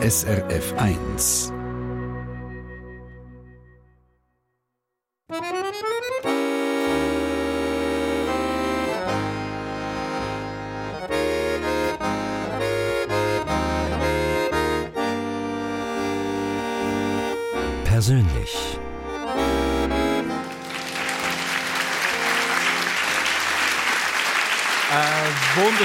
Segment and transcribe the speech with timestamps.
[0.00, 1.57] SRF 1.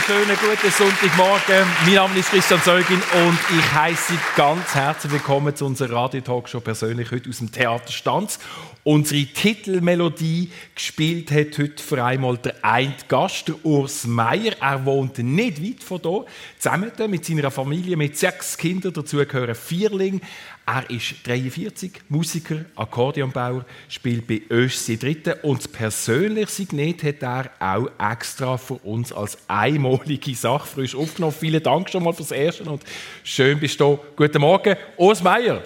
[0.08, 1.68] wunderschönen guten Sonntagmorgen.
[1.86, 6.60] Mein Name ist Christian Zeugin und ich heiße Sie ganz herzlich willkommen zu unserer Radio-Talkshow
[6.60, 8.40] persönlich heute aus dem Theater Stanz.
[8.84, 14.54] Unsere Titelmelodie gespielt hat heute für einmal der ein Gast, Urs Meier.
[14.60, 16.26] Er wohnt nicht weit von hier,
[16.60, 18.92] zusammen mit seiner Familie mit sechs Kindern.
[18.92, 20.20] Dazu gehören Vierling,
[20.66, 27.52] er ist 43, Musiker, Akkordeonbauer, spielt bei Öschsi Dritte und das persönliche Signet hat er
[27.60, 31.36] auch extra für uns als einmalige Sache frisch aufgenommen.
[31.38, 32.82] Vielen Dank schon mal fürs Erste und
[33.24, 34.04] schön bist du da.
[34.16, 35.62] Guten Morgen, Urs Meier.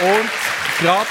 [0.00, 0.30] Und
[0.80, 1.08] gerade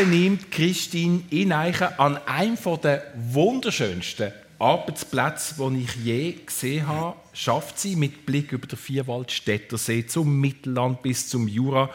[0.00, 7.78] neben ihm Christine Ineichen an einem der wunderschönsten Arbeitsplätze, die ich je gesehen habe, schafft
[7.78, 11.90] sie mit Blick über den Vierwaldstättersee zum Mittelland bis zum Jura.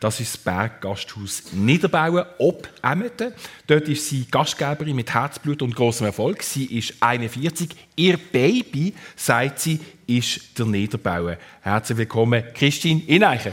[0.00, 3.32] Das ist das Berggasthaus Niederbauen, ob Emmeten.
[3.66, 6.42] Dort ist sie Gastgeberin mit Herzblut und großem Erfolg.
[6.42, 7.70] Sie ist 41.
[7.96, 11.36] Ihr Baby, sagt sie, ist der Niederbauen.
[11.62, 13.52] Herzlich willkommen, Christine Ineichen.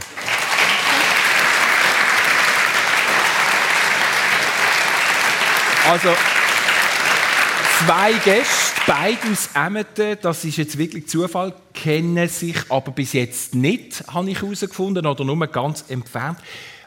[5.86, 6.10] Also,
[7.86, 13.54] zwei Gäste, beide aus Emmeten, das ist jetzt wirklich Zufall, kennen sich aber bis jetzt
[13.54, 16.38] nicht, habe ich herausgefunden, oder nur ganz entfernt.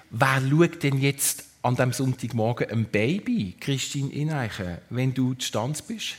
[0.09, 5.81] Wer schaut denn jetzt an diesem Sonntagmorgen ein Baby, Christine Ineichen, wenn du zu Stanz
[5.81, 6.16] bist?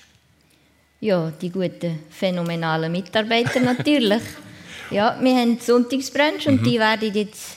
[1.00, 4.22] Ja, die guten, phänomenalen Mitarbeiter natürlich.
[4.90, 6.64] ja, wir haben Sonntagsbrunch und mhm.
[6.64, 7.56] die werden jetzt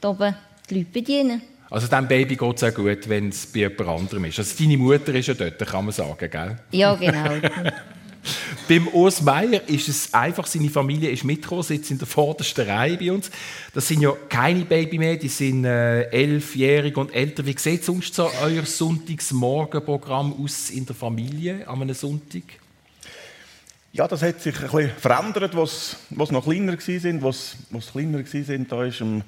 [0.00, 0.34] hier oben
[0.70, 1.42] die Leute bedienen.
[1.74, 4.38] Also dem Baby geht es auch gut, wenn es bei jemand anderem ist.
[4.38, 6.56] Also deine Mutter ist ja dort, kann man sagen, gell?
[6.70, 7.34] Ja, genau.
[8.68, 12.96] Beim Urs Meier ist es einfach, seine Familie ist mitgekommen, sitzt in der vordersten Reihe
[12.96, 13.28] bei uns.
[13.72, 17.44] Das sind ja keine Baby mehr, die sind äh, elfjährig und älter.
[17.44, 22.44] Wie sieht sonst so euer Sonntagsmorgenprogramm aus in der Familie an einem Sonntag?
[23.92, 27.22] Ja, das hat sich ein bisschen verändert, was, was noch kleiner waren.
[27.22, 29.24] Was, was kleiner waren, da ist am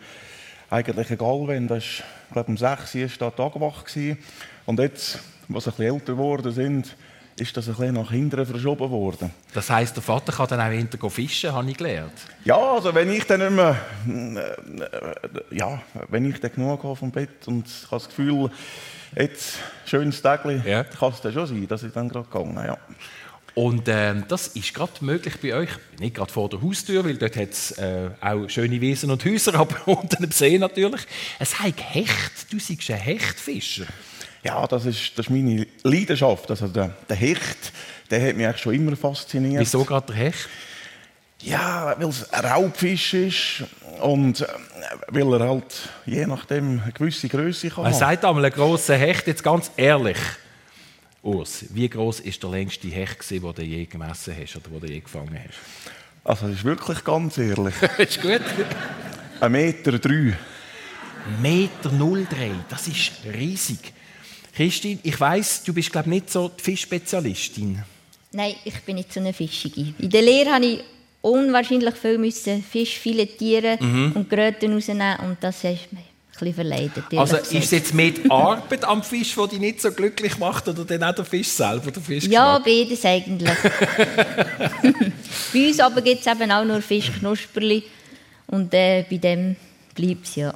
[0.71, 3.85] eigentlich egal, wenn das ist, ich glaube, um 6 Uhr war da Tagwach.
[4.67, 6.97] Und jetzt, was ein bisschen älter geworden sind,
[7.39, 9.31] ist das ein bisschen nach hinten verschoben worden.
[9.53, 12.15] Das heisst, der Vater kann dann auch hinter fischen, habe ich gelernt?
[12.45, 13.77] Ja, also wenn ich dann nicht mehr,
[15.51, 18.51] äh, ja, wenn ich dann genug habe vom Bett und ich habe das Gefühl,
[19.15, 20.85] jetzt schönes Tagli, ja.
[20.85, 22.79] kann es dann schon sein, dass ich dann gerade gegangen ja.
[23.57, 27.37] Und ähm, das ist gerade möglich bei euch, nicht gerade vor der Haustür, weil dort
[27.37, 31.01] hat es äh, auch schöne Wiesen und Häuser, aber unter dem See natürlich.
[31.39, 33.87] Es heißt Hecht, du bist ein Hechtfischer.
[34.45, 36.51] Ja, das ist, das ist meine Leidenschaft.
[36.51, 37.73] Also der, der Hecht,
[38.11, 39.63] der hat mich eigentlich schon immer fasziniert.
[39.63, 40.49] Wieso gerade der Hecht?
[41.41, 43.65] Ja, weil es ein Raubfisch ist
[44.03, 44.47] und äh,
[45.09, 47.85] weil er halt je nachdem eine gewisse Größe kann.
[47.85, 50.19] Man sagt einmal, ein grosser Hecht, jetzt ganz ehrlich,
[51.27, 54.87] Urs, wie groß ist der längste Hecht, den du je gemessen hast oder den du
[54.87, 55.59] je gefangen hast?
[56.23, 57.75] Also, das ist wirklich ganz ehrlich.
[57.99, 58.43] ist gut.
[59.41, 60.37] Ein Meter drei.
[61.43, 63.93] Meter 03, das ist riesig.
[64.55, 67.83] Christine, ich weiss, du bist glaube nicht so die Fischspezialistin.
[68.31, 69.93] Nein, ich bin nicht so eine Fischige.
[69.99, 70.85] In der Lehre habe ich
[71.23, 74.13] unwahrscheinlich viel müssen Fisch filetieren mhm.
[74.13, 75.63] und Gröten rausnehmen und das
[76.39, 77.05] bisschen verleidet.
[77.17, 80.69] Also ist es jetzt mehr die Arbeit am Fisch, die dich nicht so glücklich macht,
[80.69, 83.51] oder dann auch der Fisch selber, der Fisch Ja, beides eigentlich.
[85.53, 87.85] bei uns aber gibt es eben auch nur Fischknusperli
[88.49, 89.57] und äh, bei dem
[89.95, 90.55] bleibt es ja.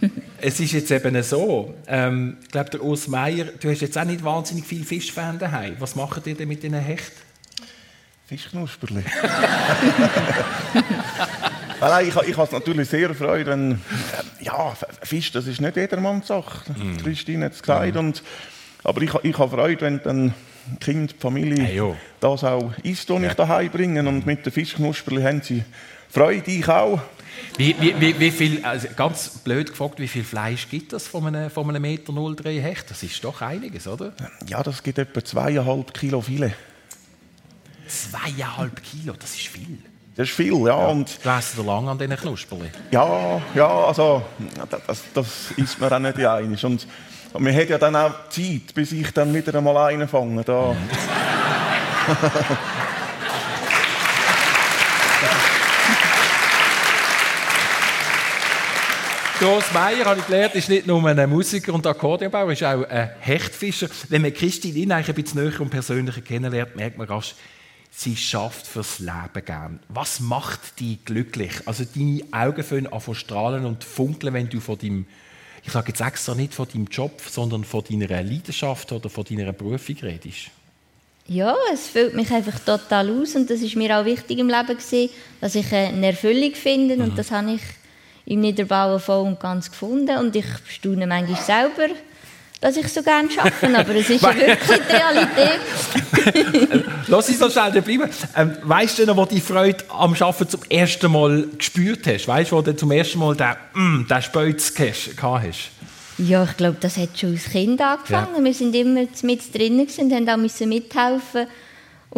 [0.40, 4.04] es ist jetzt eben so, ähm, ich glaube, der Urs Meier, du hast jetzt auch
[4.04, 5.76] nicht wahnsinnig viele Fischfans daheim.
[5.78, 7.20] Was macht ihr denn mit diesen Hechten?
[8.26, 9.02] Fischknusperli.
[11.80, 13.76] Nein, ich, ich habe es natürlich sehr freut, wenn äh,
[14.40, 16.72] ja, Fisch, das ist nicht jedermanns Sache.
[16.72, 16.96] Mm.
[16.96, 17.94] Christine hat es gesagt.
[17.94, 17.98] Mm.
[17.98, 18.22] Und,
[18.84, 20.34] aber ich, ich habe Freude, wenn dann
[20.80, 23.28] Kind, die Familie hey, das auch isst, was ja.
[23.28, 24.06] ich daheim bringen.
[24.06, 25.64] Und mit den Fischknusperli haben sie
[26.10, 27.00] Freude, ich auch.
[27.56, 31.26] Wie, wie, wie, wie viel, also ganz blöd gefragt, wie viel Fleisch gibt es von
[31.26, 32.90] einem, von einem Meter 03 Hecht?
[32.90, 34.12] Das ist doch einiges, oder?
[34.46, 36.52] Ja, das gibt etwa zweieinhalb Kilo Filet.
[37.86, 39.78] Zweieinhalb Kilo, das ist viel.
[40.18, 40.66] Das ist viel, ja.
[40.66, 40.86] ja.
[40.88, 42.70] Und du lange an diesen Knusperli.
[42.90, 44.20] Ja, ja, also
[44.84, 46.64] das, das ist mir auch nicht einig.
[46.64, 46.88] Und,
[47.38, 50.42] man hat ja dann auch Zeit, bis ich dann wieder einmal einen fange.
[50.42, 50.74] Da.
[59.38, 63.10] Gross Meier, habe ich gelernt, ist nicht nur ein Musiker und Akkordeonbauer, ist auch ein
[63.20, 63.86] Hechtfischer.
[64.08, 67.36] Wenn man Christine ein bisschen näher und persönlicher kennenlernt, merkt man rasch,
[67.98, 69.80] sie schafft fürs Leben gern.
[69.88, 71.50] Was macht dich glücklich?
[71.66, 75.06] Also deine Augen fangen an strahlen und funkeln, wenn du von deinem,
[75.64, 79.52] ich sage jetzt extra nicht von deinem Job, sondern von deiner Leidenschaft oder von deiner
[79.52, 80.50] Berufung redest.
[81.26, 84.66] Ja, es füllt mich einfach total aus und das ist mir auch wichtig im Leben
[84.68, 85.10] gewesen,
[85.40, 87.62] dass ich eine Erfüllung finde und das habe ich
[88.26, 91.94] im Niederbauen voll und ganz gefunden und ich staune manchmal selber,
[92.60, 95.60] dass ich so gerne arbeite, aber es ist ja wirklich die Realität.
[97.06, 98.10] Lass uns noch schnell bleiben.
[98.36, 102.26] Ähm, weißt du noch, wo die Freude am Arbeiten zum ersten Mal gespürt hast?
[102.26, 105.70] Weißt du, wo du zum ersten Mal den, mm, den Spötz gehabt hast?
[106.18, 108.36] Ja, ich glaube, das hat schon als Kind angefangen.
[108.36, 108.44] Ja.
[108.44, 111.46] Wir sind immer mit drinnen und haben auch mithelfen.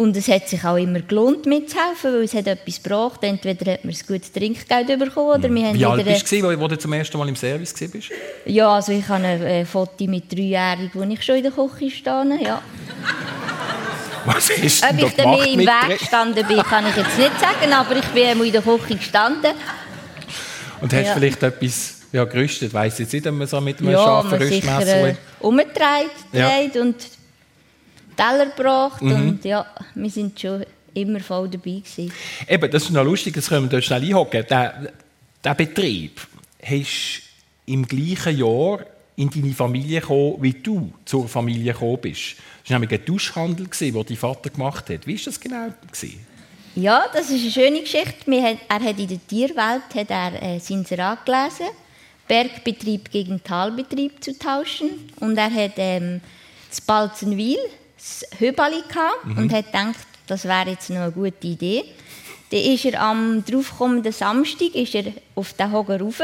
[0.01, 3.19] Und es hat sich auch immer gelohnt, mitzuhelfen, weil es hat etwas gebracht.
[3.21, 6.67] Entweder hat man ein gutes Trinkgeld bekommen oder wir haben Wie alt bist du, wo
[6.67, 8.09] du zum ersten Mal im Service warst?
[8.45, 12.39] Ja, also ich habe ein Foto mit dreijährig, wo ich schon in der Küche stehe.
[12.43, 12.63] Ja.
[14.25, 14.79] Was du Ob ich
[15.15, 18.53] da im Weg gestanden bin, kann ich jetzt nicht sagen, aber ich bin einmal in
[18.53, 19.51] der Küche gestanden.
[20.81, 21.13] Und hast Ja.
[21.13, 22.73] vielleicht etwas ja, gerüstet?
[22.73, 25.07] Weiss jetzt nicht, ob man so mit einem Ja, scharfen man sicher Rüstmesser...
[25.09, 26.49] äh, umgedreht Ja.
[26.81, 26.95] und
[28.15, 29.01] Teller gebracht.
[29.01, 29.11] Mhm.
[29.11, 29.65] Und ja,
[29.95, 32.11] wir sind schon immer voll dabei gewesen.
[32.47, 34.45] Eben, das ist noch lustig, das können wir dort schnell einhocken.
[34.49, 34.91] Der,
[35.43, 36.21] der Betrieb
[36.63, 37.21] hast
[37.65, 38.85] im gleichen Jahr
[39.15, 42.35] in deine Familie gekommen, wie du zur Familie gekommen bist.
[42.63, 45.07] Das war nämlich ein Tauschhandel, den dein Vater gemacht hat.
[45.07, 45.67] Wie war das genau?
[45.91, 46.25] Gewesen?
[46.75, 48.31] Ja, das ist eine schöne Geschichte.
[48.31, 51.67] Er hat in der Tierwelt hat er, äh, sein Inserat gelesen,
[52.27, 54.89] Bergbetrieb gegen Talbetrieb zu tauschen.
[55.19, 56.21] Und er hat ähm,
[56.69, 57.57] das Balzenwil,
[58.01, 61.83] das Höbali gehabt und hat gedacht, das wäre jetzt noch eine gute Idee.
[62.49, 65.05] Dann ist er am daraufkommenden Samstag ist er
[65.35, 66.21] auf den Hoger rauf.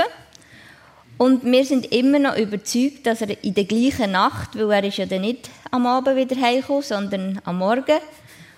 [1.18, 4.98] Und wir sind immer noch überzeugt, dass er in der gleichen Nacht, weil er ist
[4.98, 8.00] ja dann nicht am Abend wieder heimgekommen, sondern am Morgen,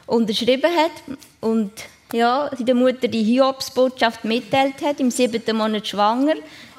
[0.08, 1.72] unterschrieben hat und
[2.12, 6.34] ja, der Mutter die Hiobsbotschaft mitteilt hat, im siebten Monat schwanger.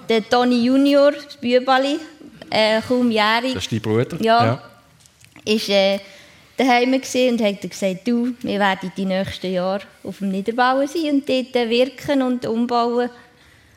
[0.09, 1.99] Der Toni Junior, das Bübali,
[2.51, 4.17] äh, kaum jährig, Das ist dein Bruder?
[4.21, 4.61] Ja.
[5.45, 6.01] ist äh,
[6.61, 11.29] daheim und hat gesagt, du, wir werden die nächsten Jahre auf dem Niederbauen sein und
[11.29, 13.11] dort wirken und umbauen.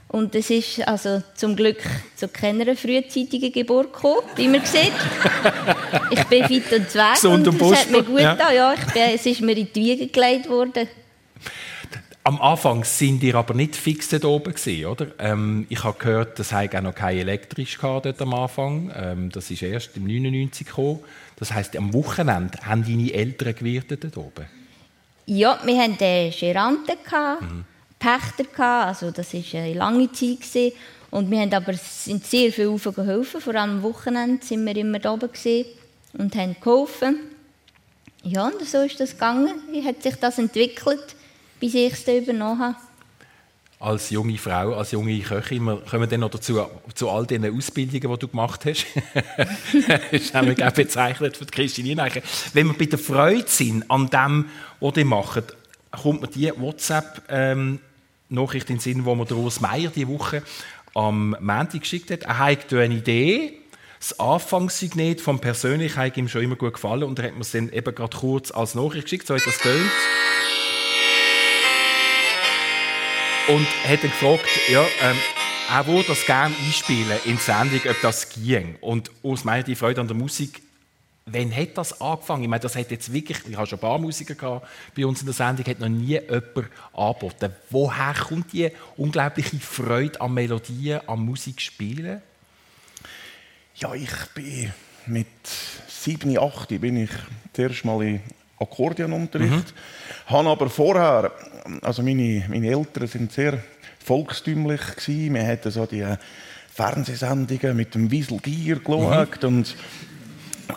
[0.10, 1.80] Und es ist also zum Glück
[2.16, 4.92] zu keiner frühzeitigen Geburt gekommen, wie man sieht.
[6.12, 8.34] Ich bin fit und zweck und es hat mir gut ja.
[8.34, 8.56] getan.
[8.56, 10.88] Ja, ich bin, es ist mir in die Wiege gelegt worden.
[12.26, 15.08] Am Anfang sind ihr aber nicht fix dort oben gewesen, oder?
[15.20, 18.94] Ähm, ich habe gehört, das hat auch noch kein elektrisch dort am Anfang.
[18.96, 21.02] Ähm, das ist erst im 99 gekommen.
[21.36, 24.46] Das heißt, am Wochenende haben deine Eltern gewirtet dort oben.
[25.26, 27.44] Ja, wir hatten äh, Geranten, gehabt,
[28.00, 30.40] Pächter, also das war eine lange Zeit.
[30.40, 30.72] Gewesen.
[31.12, 35.00] Und wir haben aber sind sehr viel geholfen, vor allem am Wochenende sind wir immer
[35.00, 35.30] da oben
[36.14, 37.20] und haben geholfen.
[38.24, 39.54] Ja, und so ist das gegangen.
[39.72, 41.16] Wie hat sich das entwickelt,
[41.64, 42.76] bis ich es übernommen habe?
[43.80, 46.60] Als junge Frau, als junge Köchin, wir kommen dann noch dazu,
[46.94, 48.86] zu all den Ausbildungen, die du gemacht hast.
[49.88, 52.22] das ist nämlich auch bezeichnet die Christine Eichen.
[52.54, 54.50] Wenn wir bei der Freude sind an dem,
[54.82, 55.56] was ihr macht,
[55.92, 60.44] kommt mir die WhatsApp-Nachricht in den Sinn, wo mir der Meier diese Woche
[60.94, 62.24] am Montag geschickt hat.
[62.24, 63.54] Er hat eine Idee,
[64.00, 67.70] das Anfangssignet vom Persönlichkeit ihm schon immer gut gefallen und er hat mir es dann
[67.70, 69.90] eben gerade kurz als Nachricht geschickt, so hat das tönt.
[73.50, 75.18] Und hat dann gefragt, ja, ähm,
[75.70, 78.78] er würde das gerne einspielen in die Sendung, ob das ging.
[78.80, 80.62] Und aus meiner die Freude an der Musik,
[81.26, 82.44] wann hat das angefangen?
[82.44, 85.20] Ich meine, das hat jetzt wirklich, ich habe schon ein paar Musiker gehabt bei uns
[85.20, 87.54] in der Sendung, hat noch nie jemand angeboten.
[87.70, 92.22] Woher kommt die unglaubliche Freude an Melodien, an Musik spielen?
[93.76, 94.72] Ja, ich bin
[95.06, 95.28] mit
[95.90, 97.10] 7, 8 bin ich
[97.52, 98.22] zuerst mal in
[98.64, 99.74] Akkordeonunterricht.
[100.28, 101.32] Habe aber vorher,
[101.82, 103.60] also meine, meine Eltern sind sehr
[104.04, 105.36] volkstümlich gewesen.
[105.36, 106.06] Wir hatten so die
[106.74, 109.76] Fernsehsendungen mit dem Wiesel Gier geschaut und
[110.68, 110.74] äh,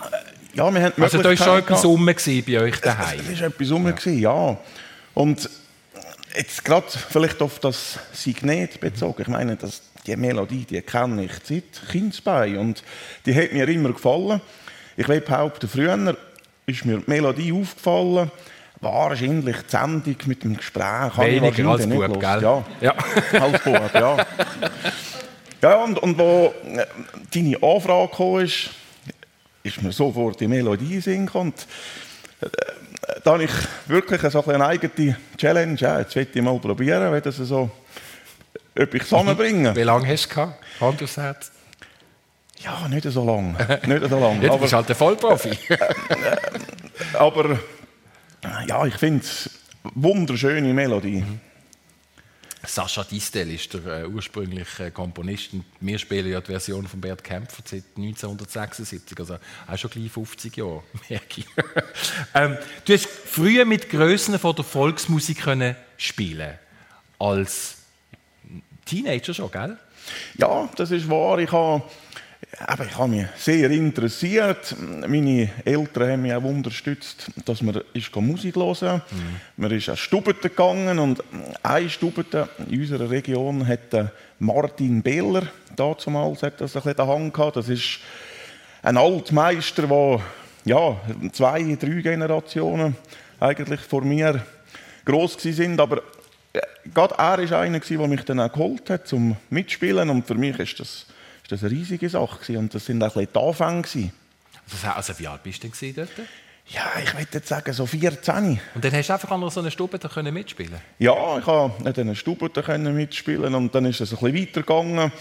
[0.55, 3.21] ja, wir die Also da war schon etwas rum bei euch es daheim.
[3.27, 4.13] war etwas rum, ja.
[4.13, 4.59] ja.
[5.15, 5.51] Und
[6.37, 9.23] jetzt gerade vielleicht auf das Signet bezogen.
[9.23, 12.83] Ich meine, das, die Melodie, die kenne ich seit Kindesbein und
[13.25, 14.41] die hat mir immer gefallen.
[14.97, 16.17] Ich will behaupten, früher
[16.67, 18.31] ist mir die Melodie aufgefallen,
[18.81, 21.17] wahrscheinlich die Sendung mit dem Gespräch.
[21.17, 22.43] Weniger als Bub, gell?
[22.43, 22.65] Ja.
[22.81, 22.95] Ja,
[23.41, 24.27] als Bub, ja.
[25.63, 26.87] Ja, und, und wo äh,
[27.33, 28.71] deine Anfrage kam, ist,
[29.63, 31.03] ist mir sofort die Melodie.
[31.33, 31.67] Und,
[32.41, 32.47] äh,
[33.25, 33.51] da habe ich
[33.87, 35.77] wirklich so eine eigene Challenge.
[35.77, 37.71] Ja, jetzt will ich mal probieren, wie das so,
[38.79, 39.75] ob ich zusammenbringe.
[39.75, 40.63] Wie lange hast du gehabt?
[40.81, 41.51] Hand aufs Herz?
[42.67, 43.81] Ja, nicht so lange.
[43.87, 44.43] Nicht so lang.
[44.43, 45.57] Ja, du bist halt ein Vollprofi.
[47.15, 47.61] aber
[48.67, 49.49] ja, ich finde es
[49.85, 51.25] eine wunderschöne Melodie.
[52.65, 55.53] Sascha Distel ist der äh, ursprüngliche Komponist.
[55.53, 59.37] Und wir spielen ja die Version von Bert Kämpfer seit 1976, also
[59.69, 61.47] auch schon gleich 50 Jahre, merke ich.
[62.35, 66.59] ähm, du hast früher mit Größen von der Volksmusik können spielen
[67.21, 67.77] als
[68.85, 69.79] Teenager schon, gell?
[70.37, 71.39] Ja, das ist wahr.
[71.39, 71.85] Ich habe
[72.59, 74.75] aber ich habe mich sehr interessiert.
[75.07, 79.37] Meine Eltern haben mich auch unterstützt, dass man ist Musik hören mhm.
[79.57, 81.23] Man ist an Stubeten gegangen und
[81.63, 85.43] eine Stubete in unserer Region hat Martin Behler
[85.77, 87.57] damals hat das ein bisschen den Hang gehabt.
[87.57, 88.01] Das ist
[88.83, 90.21] ein Altmeister, der
[90.65, 91.01] ja,
[91.33, 92.97] zwei, drei Generationen
[93.39, 94.45] eigentlich vor mir
[95.05, 95.81] groß sind.
[95.81, 95.99] Aber
[96.53, 96.61] äh,
[96.93, 100.11] gerade er war einer, der mich dann auch geholt hat zum Mitspielen.
[100.11, 101.07] Und für mich ist das
[101.47, 103.85] ist das eine riesige Sache und das sind auch ein die Anfänge.
[104.97, 106.11] Also wie alt bist du denn dort?
[106.67, 108.59] Ja, ich würde jetzt sagen, so 14.
[108.75, 110.01] Und dann hast du einfach an so einer Stube
[110.33, 112.51] mitspielen Ja, ich konnte an einer Stube
[112.93, 115.13] mitspielen und dann ist es ein bisschen weitergegangen.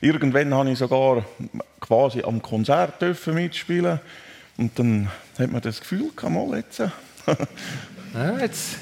[0.00, 1.26] Irgendwann durfte ich sogar
[1.80, 4.00] quasi am Konzert mitspielen
[4.56, 6.78] und dann hat man das Gefühl, kann mal jetzt.
[8.14, 8.78] ja, jetzt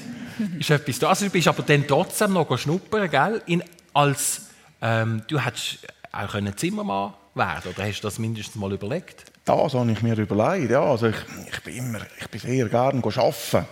[0.57, 1.09] ist etwas da.
[1.09, 3.41] Also du bist aber dann trotzdem noch schnuppern, gell?
[3.45, 3.61] In,
[3.93, 4.43] als,
[4.81, 5.79] ähm, du hast
[6.13, 9.25] auch ein Zimmermann werden oder hast du das mindestens mal überlegt?
[9.45, 10.81] Das habe ich mir überlegt, ja.
[10.81, 11.15] Also ich,
[11.51, 13.67] ich bin immer, ich bin sehr gerne arbeiten.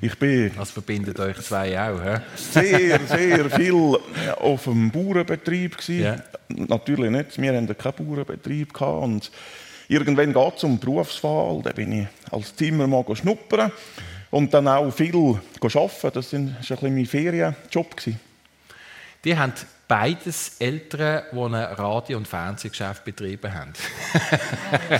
[0.00, 2.16] Ich bin das verbindet euch zwei auch, he?
[2.36, 3.98] Sehr, sehr viel
[4.40, 6.22] auf dem Bauernbetrieb Yeah.
[6.48, 9.30] Natürlich nicht, wir hatten keinen Bauernbetrieb gehabt und
[9.88, 13.72] irgendwann geht es um Berufswahl, da bin ich als Zimmermann schnuppern
[14.30, 15.40] und dann auch viel arbeiten.
[15.62, 17.96] Das war ein bisschen mein Ferienjob.
[19.24, 19.52] Die haben
[19.86, 23.72] beides Eltern, die ein Radio- und Fernsehgeschäft betrieben haben.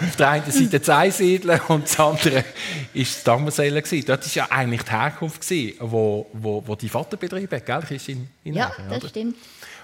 [0.00, 2.44] Auf der einen Seite das Einsiedeln und das andere war
[2.94, 3.82] das Dammersellen.
[4.06, 5.50] Dort war ja eigentlich die Herkunft,
[5.80, 7.68] wo, wo, wo die Vater betrieben hat?
[8.44, 9.08] Ja, das oder?
[9.08, 9.36] stimmt.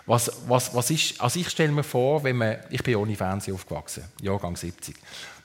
[0.04, 3.54] Was, was, was ist, also ich stelle mir vor, wenn man, ich bin ohne Fernsehen
[3.54, 4.96] aufgewachsen, Jahrgang 70.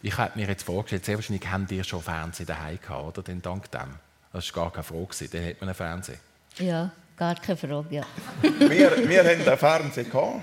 [0.02, 3.24] Ich hätte mir jetzt vorgestellt, sehr wahrscheinlich haben die schon Fernsehen daheim gehabt, oder?
[3.24, 3.96] Denn dank dem.
[4.34, 6.20] Das war gar keine Frage, dann hat man einen Fernsehen.
[6.58, 6.92] Ja.
[7.18, 8.04] Gar keine Frage, ja.
[8.60, 10.04] wir, wir hatten einen Fernseher.
[10.04, 10.42] Gehabt.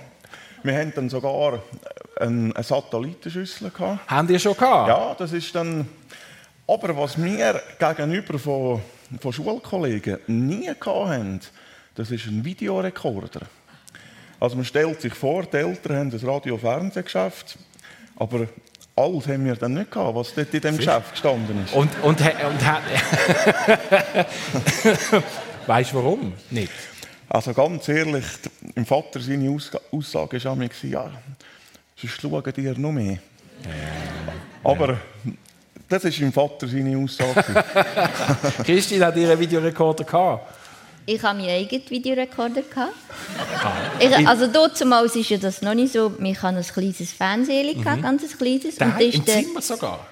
[0.64, 1.62] Wir hatten dann sogar
[2.18, 3.70] eine, Satellitenschüssel.
[3.70, 4.10] Gehabt.
[4.10, 4.88] Haben die schon gehabt?
[4.88, 5.88] Ja, das ist dann...
[6.66, 8.82] Aber was wir gegenüber von,
[9.20, 11.40] von Schulkollegen nie hatten,
[11.94, 13.42] das ist ein Videorekorder.
[14.40, 17.56] Also man stellt sich vor, die Eltern haben ein Radio-Fernsehgeschäft,
[18.16, 18.48] aber
[18.96, 21.74] alles haben wir dann nicht gehabt, was dort in dem Geschäft gestanden ist.
[21.74, 22.62] Und, und, und, und
[25.66, 26.32] Weißt du warum?
[26.50, 26.72] Nicht.
[27.28, 28.24] Also ganz ehrlich,
[28.74, 29.50] im Vater seine
[29.90, 31.10] Aussage war ja,
[31.96, 33.18] sonst schauen dir noch mehr.
[33.64, 34.70] Ja.
[34.70, 34.98] Aber
[35.88, 37.44] das ist im Vater seine Aussage.
[38.64, 40.54] Christine hat ihren Videorekorder gehabt.
[41.06, 42.62] Ich habe meinen eigenen Videorekorder
[43.98, 46.12] Ich, also damals ist ja das noch nicht so.
[46.18, 48.02] Wir hatten ein kleines Fernsehen, mhm.
[48.02, 48.76] ganz kleines.
[48.76, 50.06] Daheim, und Im Zimmer sogar?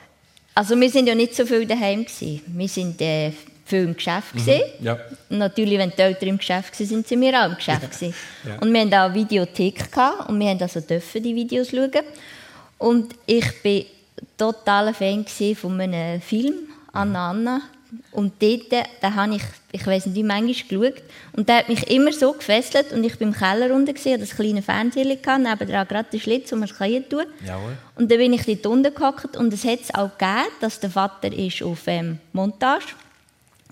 [0.54, 2.42] Also wir sind ja nicht so viel daheim gewesen.
[2.46, 3.32] Wir sind äh,
[3.64, 4.34] viel im Geschäft.
[4.34, 4.60] Mhm.
[4.80, 4.98] Ja.
[5.28, 8.00] Natürlich, wenn die Eltern im Geschäft waren, sind wir auch im Geschäft.
[8.00, 8.08] Ja.
[8.08, 8.58] Ja.
[8.60, 11.90] Und wir hatten auch eine Videothek gehabt, und wir haben also dürfen die Videos schauen.
[12.78, 13.82] Und ich war
[14.36, 16.54] totaler Fan von einem Film,
[16.92, 17.62] Anna Anna.
[18.10, 21.02] Und dort da habe ich, ich weiß nicht, wie manchmal geschaut.
[21.34, 22.90] Und der hat mich immer so gefesselt.
[22.92, 26.56] Und ich bin im Keller unten, hatte das kleine Fernseher, nebenan gerade den Schlitz, wo
[26.56, 27.04] man es tun
[27.46, 27.76] kann.
[27.96, 29.36] Und dann bin ich dort unten gehockt.
[29.36, 32.86] Und es hat es auch gegeben, dass der Vater ist auf ähm, Montage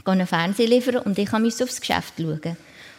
[0.05, 2.57] einen Fernseher liefern und ich musste aufs Geschäft schauen.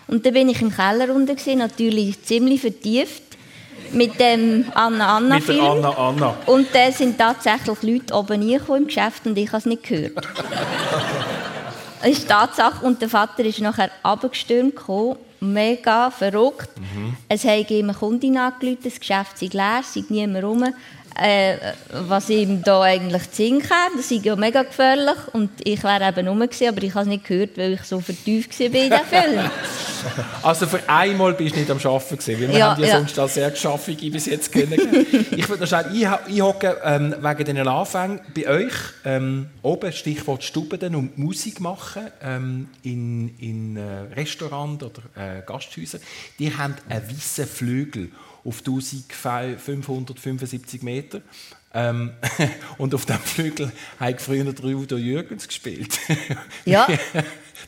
[0.07, 3.23] Und dann bin ich im Keller unten, natürlich ziemlich vertieft
[3.93, 5.37] mit dem Anna Anna.
[5.37, 6.37] Anna.
[6.45, 10.15] Und da sind tatsächlich Leute oben im Geschäft und ich habe es nicht gehört.
[12.01, 12.85] das ist Tatsache.
[12.85, 14.75] Und der Vater ist nachher abgestürmt
[15.39, 16.69] mega verrückt.
[16.77, 17.15] Mhm.
[17.27, 20.63] Es haben ihm eine Kundin angerufen, das Geschäft sei leer, sei niemand rum
[21.19, 21.57] äh,
[22.07, 23.97] was ihm da eigentlich zu singen kam.
[23.97, 25.17] Das ist ja mega gefährlich.
[25.33, 27.99] Und ich wäre eben rum gewesen, aber ich habe es nicht gehört, weil ich so
[27.99, 29.49] vertieft war in diesem Film.
[30.41, 32.97] Also für einmal bist du nicht am Arbeiten gewesen, weil wir ja, haben ja, ja.
[32.97, 34.73] sonst als sehr geschaffige bis jetzt kennen.
[35.31, 38.19] ich würde noch schnell einhocken ähm, wegen diesen Anfängen.
[38.35, 38.73] Bei euch
[39.05, 46.01] ähm, oben Stichwort Stuben und Musik machen ähm, in, in äh, Restaurants oder äh, Gasthäusern.
[46.39, 48.09] Die haben einen weißen Flügel
[48.43, 51.21] auf 1575 Meter.
[51.73, 52.11] Ähm,
[52.77, 55.97] und auf dem Flügel habe ich früher der Udo Jürgens gespielt.
[56.65, 56.87] Ja.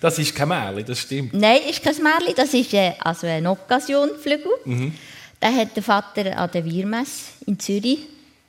[0.01, 1.33] Das ist kein Märchen, das stimmt.
[1.33, 4.51] Nein, ist kein Märchen, das ist äh, also ein Occasion-Flügel.
[4.65, 7.99] Den hat der Vater an der Wirmesse in Zürich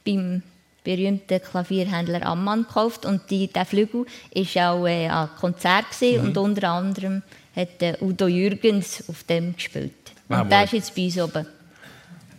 [0.05, 0.43] beim
[0.85, 3.07] berühmten Klavierhändler Ammann gekauft.
[3.07, 7.23] Und die, der Flügel war auch äh, an Konzert gewesen, und unter anderem
[7.57, 9.93] hat der Udo Jürgens auf dem gespielt.
[10.29, 11.47] Ah, Und der ist jetzt bei uns oben.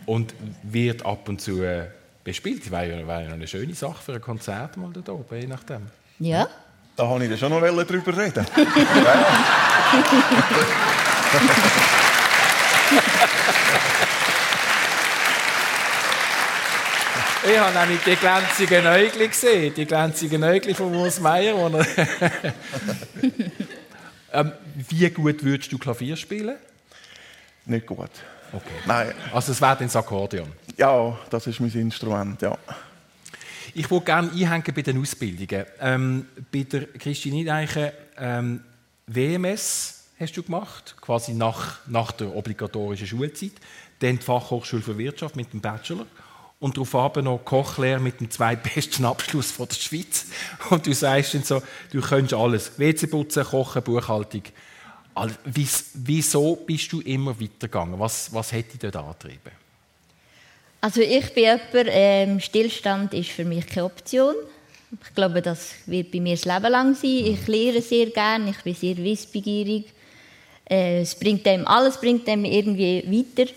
[0.06, 1.88] Und wird ab und zu äh,
[2.24, 2.70] bespielt.
[2.70, 5.82] Wäre ja, wäre ja eine schöne Sache für ein Konzert mal da oben, je nachdem.
[6.18, 6.48] Ja.
[6.96, 8.46] Da wollte ich schon noch drüber reden.
[17.48, 21.56] Ich habe nämlich die glänzigen Äugel gesehen, die glänzigen Äugel von Urs Meier.
[21.56, 21.86] wo er-
[24.40, 24.52] ähm,
[24.88, 26.56] wie gut würdest du Klavier spielen?
[27.66, 28.10] Nicht gut.
[28.52, 28.70] Okay.
[28.86, 30.48] Nein, Also es wäre dann das Akkordeon.
[30.76, 32.56] ja, das ist mein Instrument, ja.
[33.74, 35.66] Ich würde gerne einhängen bei den Ausbildungen.
[35.80, 38.60] Ähm, bei der Christine Nideichen ähm,
[39.06, 43.52] WMS hast du gemacht, quasi nach, nach der obligatorischen Schulzeit.
[43.98, 46.06] Dann die Fachhochschule für Wirtschaft mit dem Bachelor.
[46.58, 50.26] Und darauf noch Kochlehre mit dem zweitbesten Abschluss von der Schweiz.
[50.70, 51.62] Und du sagst dann so,
[51.92, 52.78] du könntest alles.
[52.78, 54.42] WC putzen, kochen, Buchhaltung.
[55.44, 57.98] Wieso bist du immer weitergegangen?
[57.98, 59.52] Was, was hat dich dort angetrieben?
[60.80, 64.34] Also ich bin jemand, ähm, Stillstand ist für mich keine Option.
[65.02, 67.24] Ich glaube, das wird bei mir das Leben lang sein.
[67.26, 69.86] Ich lehre sehr gerne, ich bin sehr wissbegierig.
[70.68, 73.50] Äh, es bringt einem, alles bringt einem irgendwie weiter.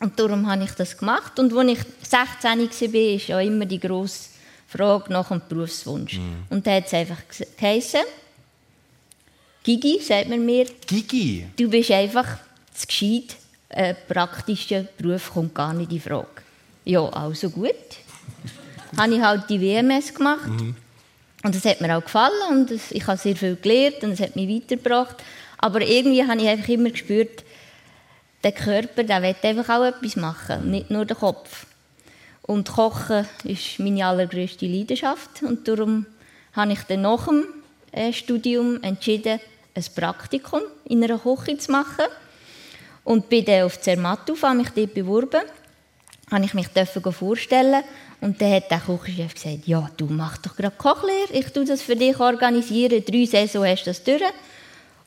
[0.00, 1.38] Und darum habe ich das gemacht.
[1.38, 4.28] Und als ich 16 war, ist ja immer die grosse
[4.68, 6.20] Frage nach dem Berufswunsch.
[6.50, 7.22] Und da hat es einfach
[7.58, 8.02] geheissen,
[9.66, 12.38] Gigi, sagt man mir, Gigi, du bist einfach
[12.72, 13.34] zu gescheit.
[13.68, 16.28] Ein praktischer Beruf kommt gar nicht in Frage.
[16.84, 17.74] Ja, also gut.
[18.96, 20.46] habe ich halt die WMS gemacht.
[21.42, 24.20] Und das hat mir auch gefallen und es- ich habe sehr viel gelernt und es
[24.20, 25.16] hat mich weitergebracht.
[25.58, 27.42] Aber irgendwie habe ich einfach immer gespürt,
[28.44, 31.66] der Körper der will einfach auch etwas machen, nicht nur der Kopf.
[32.42, 36.06] Und Kochen ist meine allergrößte Leidenschaft und darum
[36.52, 37.44] habe ich dann nach dem
[37.90, 39.40] äh, Studium entschieden,
[39.76, 42.06] ein Praktikum in einer Küche zu machen.
[43.04, 45.42] Und bin dann auf Zermatt habe mich dort beworben,
[46.30, 46.66] habe ich mich
[47.12, 47.84] vorstellen
[48.20, 51.82] und dann hat der Küchenchef gesagt, ja, du mach doch gerade Kochlehre, ich tue das
[51.82, 54.22] für dich organisieren, drei Saison hast du das durch.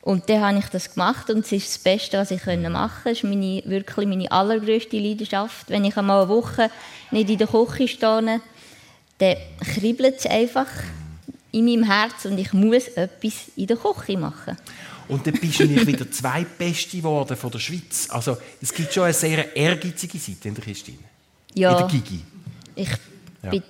[0.02, 3.10] Und dann habe ich das gemacht und es ist das Beste, was ich machen konnte.
[3.10, 5.70] Es ist meine, wirklich meine allergrößte Leidenschaft.
[5.70, 6.72] Wenn ich einmal eine Woche
[7.12, 8.42] nicht in der Küche stehe,
[9.18, 9.36] dann
[9.74, 10.68] kribbelt es einfach
[11.52, 14.58] in meinem Herz und ich muss etwas in der Küche machen.
[15.08, 18.08] Und dann bist du nicht wieder zweitbeste geworden von der Schweiz.
[18.10, 21.00] Also es gibt schon eine sehr ehrgeizige Seite in der Christine.
[21.56, 22.22] In Ja, der Gigi.
[22.76, 22.90] ich
[23.44, 23.50] Ja.
[23.50, 23.64] bin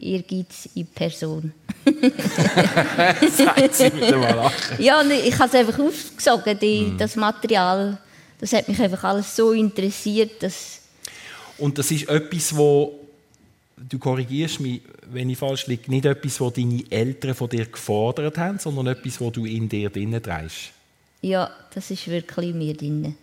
[0.00, 1.52] Ehrgeiz in Person.
[3.36, 4.82] Sagt sie mit dem Lachen.
[4.82, 6.98] Ja, ich habe es einfach aufgesogen, die, Mhm.
[6.98, 7.98] das Material.
[8.40, 10.78] Das hat mich einfach alles so interessiert, dass
[11.58, 12.97] Und das ist etwas, wo
[13.88, 18.38] du korrigierst mich, wenn ich falsch liege, nicht etwas, was deine Eltern von dir gefordert
[18.38, 20.72] haben, sondern etwas, was du in dir drinnen trägst.
[21.20, 23.16] ja, das ist wirklich mir drin.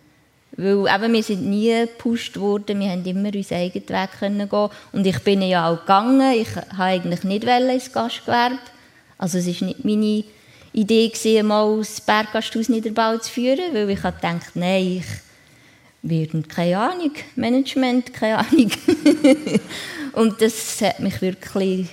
[0.56, 4.68] Weil eben, wir sind nie gepusht worden, wir haben immer unseren eigenen Weg können gehen.
[4.92, 8.58] Und ich bin ja auch gegangen, ich wollte eigentlich nicht ins Gastgewerbe.
[9.18, 10.24] Also es war nicht meine
[10.72, 15.06] Idee, gewesen, mal das Berggasthaus Niederbau zu führen, weil ich habe gedacht, nein, ich
[16.02, 18.70] werde, keine Ahnung, Management, keine Ahnung.
[20.16, 21.88] Und das hat mich wirklich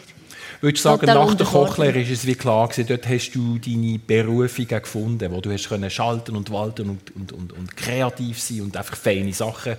[0.61, 1.45] Würdest du sagen, nach der.
[1.45, 5.67] Kochlehre ist es wie klar gewesen, dort hast du deine Berufung gefunden, wo du hast
[5.67, 9.75] können schalten und walten und, und, und, und kreativ sein und einfach feine Sachen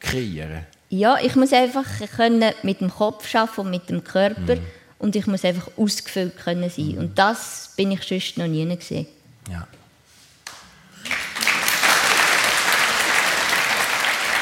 [0.00, 0.66] kreieren.
[0.90, 4.58] Ja, ich muss einfach können mit dem Kopf arbeiten und mit dem Körper.
[4.98, 6.98] Und ich muss einfach ausgefüllt können sein.
[6.98, 9.06] Und das bin ich sonst noch nie gesehen.
[9.50, 9.66] Ja.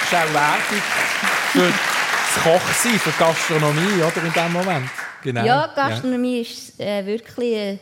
[0.01, 0.83] Das ist auch Werbung
[1.53, 1.90] für
[2.35, 4.91] das Kochsein, für die Gastronomie, oder, in diesem Moment.
[5.23, 5.45] Genau.
[5.45, 7.79] Ja, Gastronomie ist äh, wirklich eine,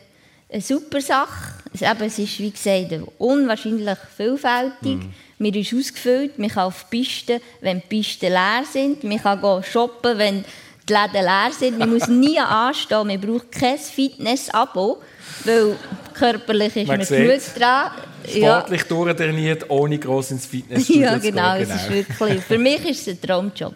[0.51, 1.53] eine super Sache.
[1.73, 4.99] Es, eben, es ist, wie gesagt, unwahrscheinlich vielfältig.
[5.37, 9.03] Mir ist ausgefüllt, man kann auf Pisten, wenn die Pisten leer sind.
[9.03, 10.43] Man kann gehen shoppen, wenn
[10.87, 11.79] die Läden leer sind.
[11.79, 14.97] Man muss nie anstehen, man braucht kein Fitness-Abo,
[15.45, 15.75] weil
[16.13, 17.91] körperlich ist Man man, gut dran.
[18.27, 21.35] Sportlich durchtrainiert, ohne gross ins Fitnessstudio Ja, zu gehen.
[21.35, 23.73] genau, es ist wirklich, für mich ist es ein Traumjob.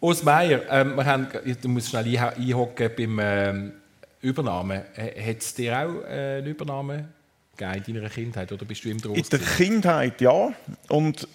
[0.00, 1.26] Urs Meier, ähm, wir haben,
[1.60, 3.72] du musst schnell einhocken beim ähm,
[4.20, 4.84] Übernahme.
[4.96, 7.08] Hat es dir auch äh, eine Übernahme
[7.56, 9.32] gegeben in deiner Kindheit oder bist du im In Trost?
[9.32, 10.52] der Kindheit ja.
[10.88, 11.26] Und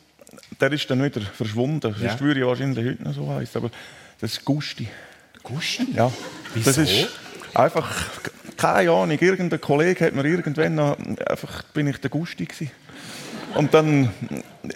[0.59, 1.93] der ist dann wieder verschwunden.
[1.99, 2.09] Ja.
[2.09, 3.61] Sonst würde ich wahrscheinlich heute noch so heißen.
[3.61, 3.71] Aber
[4.19, 4.87] das ist Gusti.
[5.41, 5.87] Gusti?
[5.93, 6.11] Ja.
[6.53, 6.71] Wieso?
[6.71, 7.09] Das ist
[7.53, 8.09] einfach,
[8.55, 10.97] keine Ahnung, irgendein Kollege hat mir irgendwann noch,
[11.27, 12.71] einfach bin ich der Gusti gewesen.
[13.55, 14.11] Und dann,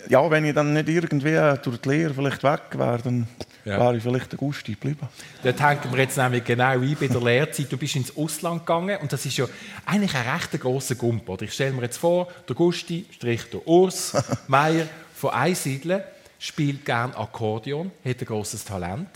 [0.10, 3.28] ja, wenn ich dann nicht irgendwie durch die Lehre vielleicht weg wäre, dann
[3.66, 3.80] Ja.
[3.80, 5.08] wäre ich vielleicht der Gusti geblieben.
[5.44, 7.72] Dort hängen wir jetzt nämlich genau ein bei der Lehrzeit.
[7.72, 9.46] Du bist ins Ausland gegangen und das ist ja
[9.86, 11.28] eigentlich ein recht grosser Gump.
[11.28, 11.44] Oder?
[11.44, 14.14] Ich stelle mir jetzt vor, der Gusti, Strich der Urs
[14.48, 16.02] Meier von Einsiedeln
[16.40, 19.10] spielt gern Akkordeon, hat ein grosses Talent,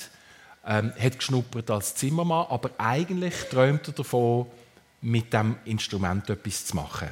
[0.65, 4.47] ähm, hat geschnuppert als Zimmermann, aber eigentlich träumt er davon,
[5.03, 7.09] mit dem Instrument etwas zu machen.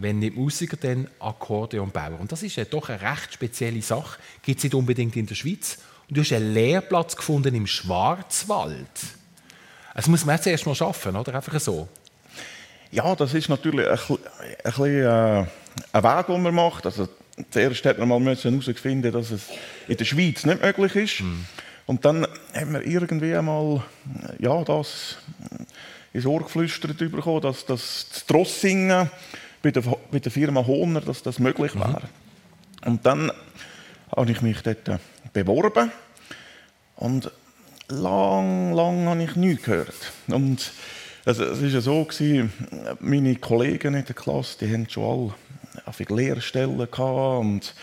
[0.00, 2.18] Wenn nicht Musiker, dann Akkordeonbauer.
[2.18, 4.18] Und das ist ja doch eine recht spezielle Sache.
[4.42, 5.78] Gibt es nicht unbedingt in der Schweiz.
[6.08, 8.88] Und du hast einen Lehrplatz gefunden im Schwarzwald.
[9.94, 11.34] Das muss man jetzt erst mal schaffen, oder?
[11.34, 11.86] Einfach so.
[12.90, 14.18] Ja, das ist natürlich ein, ein,
[14.64, 15.46] bisschen, äh,
[15.92, 16.86] ein Weg, den man macht.
[16.86, 17.06] Also,
[17.50, 19.48] zuerst hat man mal herausfinden, dass es
[19.86, 21.22] in der Schweiz nicht möglich ist.
[21.84, 23.82] Und dann haben wir irgendwie einmal
[24.38, 25.18] ja, das
[26.14, 29.10] ins Ohr geflüstert bekommen, dass das das Trossingen
[29.62, 32.02] bei der, bei der Firma Hohner, dass das möglich wäre.
[32.84, 33.30] Und dann
[34.14, 34.98] habe ich mich dort äh,
[35.32, 35.90] beworben
[36.96, 37.30] und
[37.88, 40.12] lang, lang habe ich nichts gehört.
[40.28, 40.72] Und
[41.24, 42.52] es war ja so, gewesen,
[43.00, 45.34] meine Kollegen in der Klasse, die haben schon
[45.84, 47.74] alle Lehrstellen gehabt und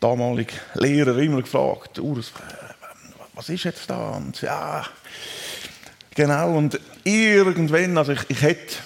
[0.00, 2.32] der damalige Lehrer immer gefragt, Urs,
[3.34, 4.10] was ist jetzt da?
[4.10, 4.84] Und ja,
[6.14, 6.56] genau.
[6.56, 8.76] Und irgendwann, also ich, ich hätte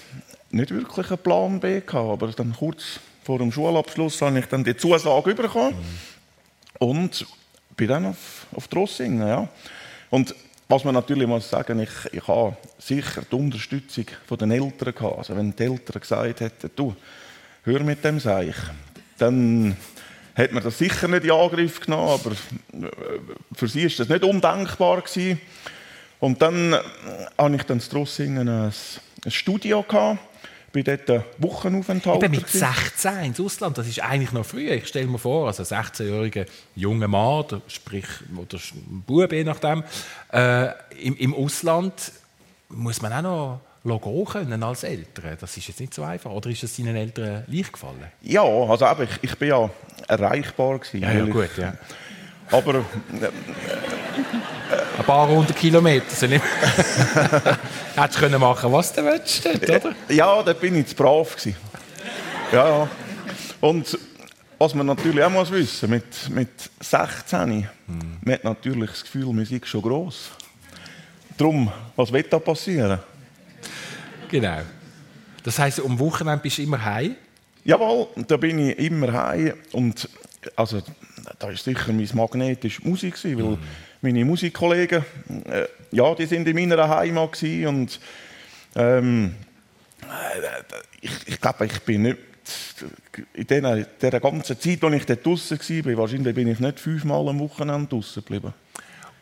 [0.53, 4.65] nicht wirklich einen Plan B gehabt, aber dann kurz vor dem Schulabschluss habe ich dann
[4.65, 5.75] die Zusage bekommen
[6.79, 7.27] und
[7.77, 9.49] bin dann auf, auf die Rossingen, ja.
[10.11, 10.35] Und
[10.69, 15.19] was man natürlich muss sagen, ich, ich habe sicher die Unterstützung von den Eltern gehabt.
[15.19, 16.95] Also wenn die Eltern gesagt hätten, du,
[17.65, 18.57] hör mit dem Seich,
[19.19, 19.77] dann
[20.35, 22.91] hat man das sicher nicht in Angriff genommen, aber äh,
[23.55, 25.41] für sie ist das nicht undenkbar gewesen.
[26.21, 26.79] Und dann äh,
[27.38, 28.73] hatte ich dann in Rossingen ein,
[29.25, 30.19] ein Studio gehabt,
[30.73, 32.23] bin dort einen Wochenaufenthalt.
[32.23, 32.67] Eben mit gewesen.
[32.95, 34.73] 16 ins Ausland, das ist eigentlich noch früher.
[34.73, 38.07] Ich stelle mir vor, also ein 16-jähriger junger Mann, sprich,
[38.37, 39.85] oder ein Bub, je nachdem,
[40.33, 40.69] äh,
[41.01, 41.93] im, im Ausland
[42.69, 45.37] muss man auch noch gehen können als Eltern.
[45.41, 46.31] Das ist jetzt nicht so einfach.
[46.31, 48.05] Oder ist es seinen Eltern leicht gefallen?
[48.23, 49.69] Ja, also eben, ich, ich bin ja
[50.09, 51.03] erreichbar gewesen.
[51.35, 51.75] weil ich- ja.
[52.51, 52.83] Aber äh,
[55.03, 56.45] Ein paar hundert Kilometer sind nicht.
[57.97, 59.95] Hättest du können machen, was du willst, dort, oder?
[60.09, 61.57] ja, da bin ich zu brav gewesen.
[62.53, 62.88] Ja, ja.
[63.61, 63.99] Und
[64.59, 67.69] was man natürlich auch muss wissen, mit, mit 16,
[68.25, 70.31] man hat natürlich das Gefühl, Musik ist schon gross.
[71.37, 73.01] Darum, was wird da passieren?
[74.31, 74.61] Genau.
[75.43, 77.17] Das heisst, um Wochenende bist du immer heim.
[77.65, 80.09] Jawohl, da bin ich immer heim und
[80.55, 80.81] also
[81.41, 83.59] da ist sicher mein Magnet ist Musik weil
[84.03, 85.05] meine Musikkollegen,
[85.47, 88.01] äh, ja, die sind in meiner Heimat gewesen und
[88.75, 89.35] ähm,
[90.03, 92.19] äh, ich, ich glaube, ich bin nicht
[93.35, 97.29] in dieser, dieser ganzen Zeit, als ich dort draußen war, wahrscheinlich bin ich nicht fünfmal
[97.29, 98.53] am Wochenende draußen geblieben.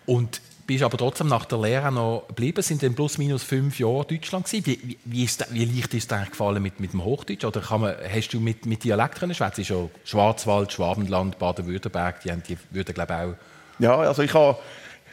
[0.06, 4.06] Und bist aber trotzdem nach der Lehre noch geblieben, sind dann plus minus fünf Jahre
[4.08, 4.66] in Deutschland gewesen.
[4.66, 7.44] Wie, wie, wie, ist, wie leicht ist es dir gefallen mit, mit dem Hochdeutsch?
[7.44, 9.90] Oder kann man, hast du mit, mit Dialekt können schwätzen?
[10.04, 13.49] Schwarzwald, Schwabenland, Baden-Württemberg, die, die würden glaube ich auch...
[13.80, 14.58] Ja, also ich habe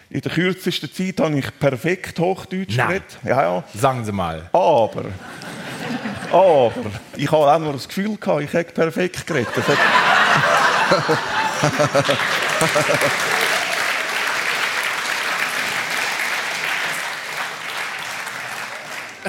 [0.09, 3.17] in der kürzesten Zeit habe ich perfekt Hochdeutsch geredet.
[3.23, 3.63] Ja, ja.
[3.73, 4.49] Sagen Sie mal.
[4.51, 5.05] Aber,
[6.31, 6.73] aber,
[7.15, 9.47] ich habe auch nur das Gefühl gehabt, ich hätte perfekt geredet.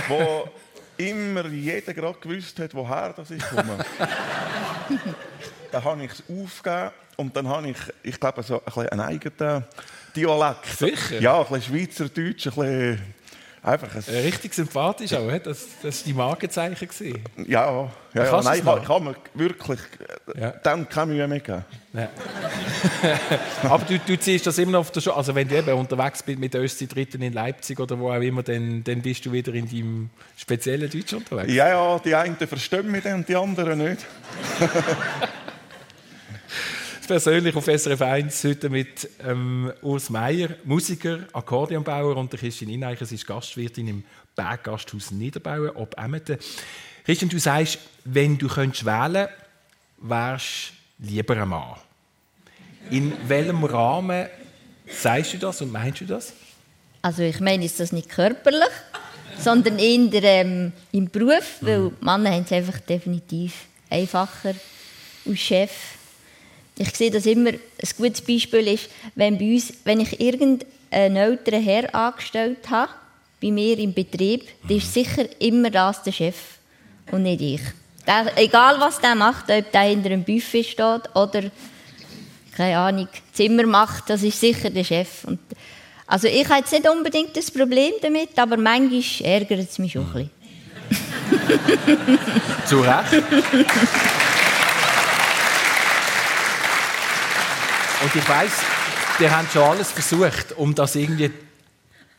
[0.09, 0.49] Wo
[0.97, 3.79] immer jeder gerade gewusst hat, woher das ich komme.
[5.73, 9.01] Dann habe ich es aufgegeben und dann habe ich, ich glaube, so ein bisschen einen
[9.01, 9.65] eigenen
[10.15, 10.67] Dialekt.
[10.67, 11.21] Sicher?
[11.21, 13.03] Ja, ein bisschen Schweizerdeutsch, ein bisschen
[13.63, 16.89] einfach ein, Äh, Richtig sympathisch auch, das, war die Markenzeichen.
[16.89, 17.23] gewesen.
[17.47, 19.81] Ja, ja, ja, nein, ich, ich habe mir wirklich
[20.35, 20.51] äh, Ja.
[20.63, 21.65] dann keine Mühe mehr gegeben.
[21.93, 22.09] Ja.
[23.71, 25.17] Aber du, du ziehst das immer noch auf der Schule.
[25.17, 28.21] Also wenn du eben unterwegs bist mit der Östzi Dritten in Leipzig oder wo auch
[28.21, 31.53] immer, dann, dann bist du wieder in deinem speziellen Deutsch unterwegs.
[31.53, 34.07] Ja, ja, die einen verstehen mich dann, die anderen nicht.
[37.09, 43.07] persönlich auf SRF 1 heute mit ähm, Urs Meier, Musiker, Akkordeonbauer und der Christian Ineicher,
[43.07, 44.05] sie ist Gastwirtin im
[44.37, 46.37] Berggasthaus Niederbauen, ob Emmeten.
[47.07, 49.27] Christian, du sagst, wenn du könntest wählen
[50.01, 51.77] wärst du lieber ein Mann.
[52.91, 54.27] In welchem Rahmen
[54.87, 56.35] sagst du das und meinst du das?
[57.01, 58.69] Also ich meine ist das nicht körperlich,
[59.39, 64.55] sondern eher ähm, im Beruf, weil Männer haben es einfach definitiv einfacher
[65.27, 65.71] als Chef.
[66.79, 71.63] Ich sehe das immer, ein gutes Beispiel ist, wenn, bei uns, wenn ich irgendeinen älteren
[71.63, 72.93] Herr angestellt habe,
[73.41, 76.37] bei mir im Betrieb, dann ist sicher immer das der Chef
[77.11, 77.61] und nicht ich.
[78.07, 81.51] Der, egal was der macht, ob der hinter einem Buffet steht oder
[82.57, 85.25] keine Ahnung, Zimmer macht, das ist sicher der Chef.
[85.25, 85.39] Und
[86.07, 90.07] also ich habe jetzt nicht unbedingt das Problem damit, aber manchmal ärgert es mich schon
[90.15, 90.31] ein
[90.91, 92.19] bisschen.
[92.67, 93.23] Zu Recht.
[98.03, 98.53] Und ich weiss,
[99.19, 101.33] ihr habt schon alles versucht, um das irgendwie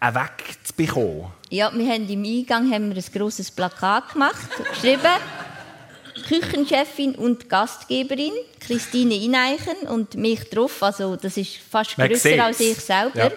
[0.01, 1.27] wegzubekommen.
[1.49, 4.35] Ja, wir haben im Eingang haben wir ein grosses Plakat gemacht,
[4.73, 5.11] geschrieben
[6.27, 10.83] Küchenchefin und Gastgeberin, Christine Ineichen und mich drauf.
[10.83, 12.41] Also das ist fast Man grösser sieht's.
[12.41, 13.31] als ich selber.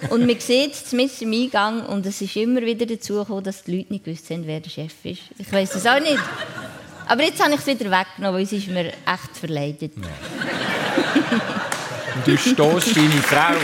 [0.00, 0.08] Ja.
[0.10, 3.64] Und man sieht es mit im Eingang und es ist immer wieder dazu gekommen, dass
[3.64, 5.22] die Leute nicht gewusst haben, wer der Chef ist.
[5.36, 6.18] Ich weiß es auch nicht.
[7.06, 9.96] Aber jetzt habe ich es wieder weggenommen, weil es ist mir echt verleidet.
[9.96, 10.06] Und
[12.24, 13.54] du stehst deine Frau.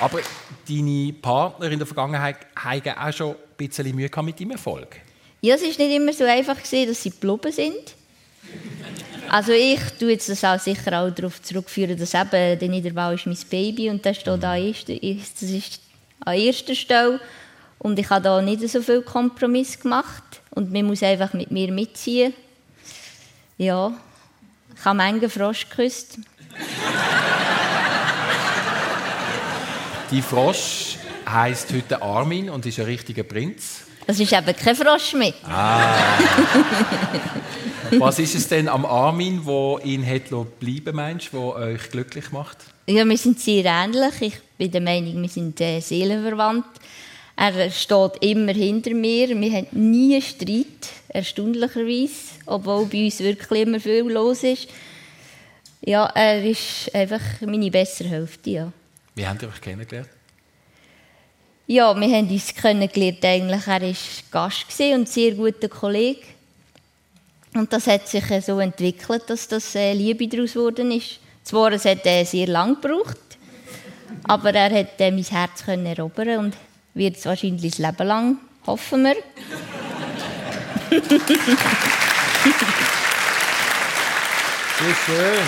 [0.00, 0.20] Aber
[0.68, 4.96] deine Partner in der Vergangenheit haben auch schon ein bisschen Mühe gehabt mit deinem Erfolg.
[5.40, 7.94] Ja, es ist nicht immer so einfach gesehen, dass sie geblieben sind.
[9.28, 13.26] Also ich tue jetzt das auch sicher auch darauf zurückführen, dass eben der Niederbau ist
[13.26, 15.80] mein Baby und das steht an erster, das ist
[16.24, 17.20] an erster Stelle
[17.78, 21.72] und ich habe da nicht so viel Kompromiss gemacht und man muss einfach mit mir
[21.72, 22.34] mitziehen.
[23.58, 23.90] Ja,
[24.76, 26.18] ich habe manchen Frosch geküsst.
[30.10, 33.80] Die Frosch heisst heute Armin und ist ein richtiger Prinz.
[34.06, 35.32] Das ist eben kein Frosch mehr.
[37.98, 40.24] Was ist es denn am Armin, wo ihn hat
[40.60, 42.58] bleiben meinst, wo euch glücklich macht?
[42.86, 44.20] Ja, wir sind sehr ähnlich.
[44.20, 46.66] Ich bin der Meinung, wir sind äh, seelenverwandt.
[47.36, 49.28] Er steht immer hinter mir.
[49.28, 54.68] Wir haben nie einen Streit, erstaunlicherweise, obwohl bei uns wirklich immer viel los ist.
[55.82, 58.72] Ja, er ist einfach meine bessere Hälfte, ja.
[59.14, 60.08] Wie habt ihr euch kennengelernt?
[61.66, 63.66] Ja, wir haben uns kennengelernt eigentlich.
[63.66, 63.94] Er war
[64.30, 66.22] Gast und ein sehr guter Kollege.
[67.54, 71.18] Und das hat sich äh, so entwickelt, dass das äh, Liebe daraus geworden ist.
[71.42, 73.18] Zwar, es hat äh, sehr lang gebraucht,
[74.24, 76.56] aber er hat äh, mein Herz können erobern und
[76.94, 79.16] wird es wahrscheinlich das Leben lang, hoffen wir.
[84.78, 85.44] Sehr schön.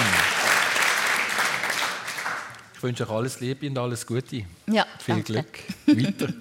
[2.75, 4.45] Ich wünsche euch alles Liebe und alles Gute.
[4.67, 5.45] Ja, Viel danke.
[5.87, 6.33] Glück weiter.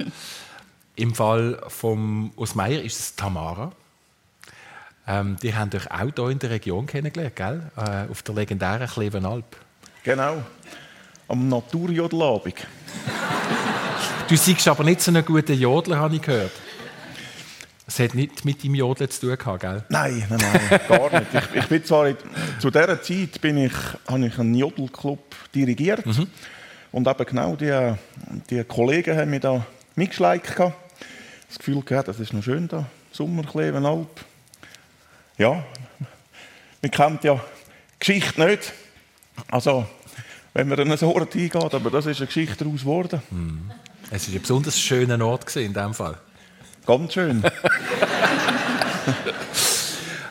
[0.96, 3.72] Im Fall von Osmeier ist es Tamara.
[5.08, 7.72] Ähm, die haben euch auch hier in der Region kennengelernt, gell?
[7.78, 9.46] Äh, auf der legendären Klevenalp.
[10.04, 10.44] Genau.
[11.28, 12.56] Am Naturjodelabend.
[14.28, 16.52] Du siehst aber nicht so einen guten Jodler, habe ich gehört.
[17.90, 19.84] Es hat nicht mit deinem Jodeln zu tun gehabt, gell?
[19.88, 21.34] Nein, nein, nein, gar nicht.
[21.34, 22.18] Ich, ich bin zwar in,
[22.60, 23.74] zu dieser Zeit bin ich,
[24.08, 25.24] habe ich einen Jodelclub
[25.56, 26.04] dirigiert
[26.92, 27.94] und eben genau die,
[28.50, 30.58] die Kollegen haben mich da mitgeschleicht.
[30.58, 34.26] Das Gefühl gehabt, das ist noch schön da, Sommerklevenalp.
[35.38, 35.64] Ja,
[36.82, 38.74] man kennt ja die Geschichte nicht.
[39.50, 39.88] Also,
[40.54, 43.22] wenn man in so Ort hingeht, aber das ist eine Geschichte daraus geworden.
[44.12, 46.18] Es war ein besonders schöner Ort in diesem Fall.
[46.88, 47.44] Ganz schön.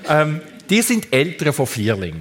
[0.09, 0.41] Ähm,
[0.71, 2.21] die sind Eltern von Vierling.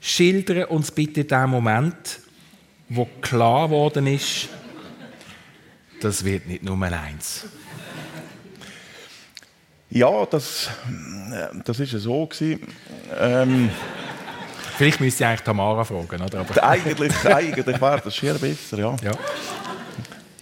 [0.00, 2.20] Schildern uns bitte den Moment,
[2.88, 4.48] wo klar geworden ist,
[6.00, 7.46] das wird nicht Nummer eins.
[9.90, 10.68] Ja, das,
[11.64, 12.60] das ist ja so gewesen.
[13.18, 13.70] Ähm,
[14.76, 16.40] Vielleicht müsste ich eigentlich Tamara fragen, oder?
[16.40, 18.96] Aber, eigentlich, eigentlich wäre das schier besser, ja.
[19.02, 19.12] ja.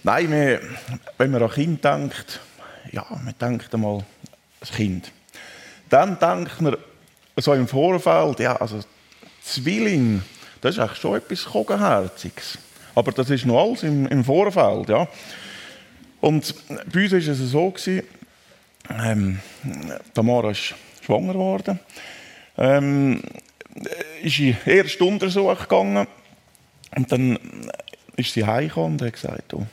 [0.03, 0.61] Nein, wir,
[1.17, 2.39] wenn man an Kind denkt,
[2.91, 4.03] ja, man denkt einmal
[4.59, 5.11] das Kind.
[5.89, 6.77] Dann denkt man
[7.37, 8.79] so im Vorfeld, ja, also
[9.41, 10.21] Zwilling,
[10.61, 12.57] das ist eigentlich schon etwas Kogenherziges.
[12.95, 15.07] Aber das ist noch alles im, im Vorfeld, ja.
[16.21, 16.53] Und
[16.91, 18.03] bei uns war es so, gewesen,
[18.89, 19.39] ähm,
[20.13, 21.79] Tamara ist schwanger geworden,
[22.57, 23.21] ähm,
[24.21, 26.07] ist in erste Untersuchung gegangen
[26.95, 27.39] und dann
[28.15, 29.65] ist sie heimgekommen und hat gesagt, oh,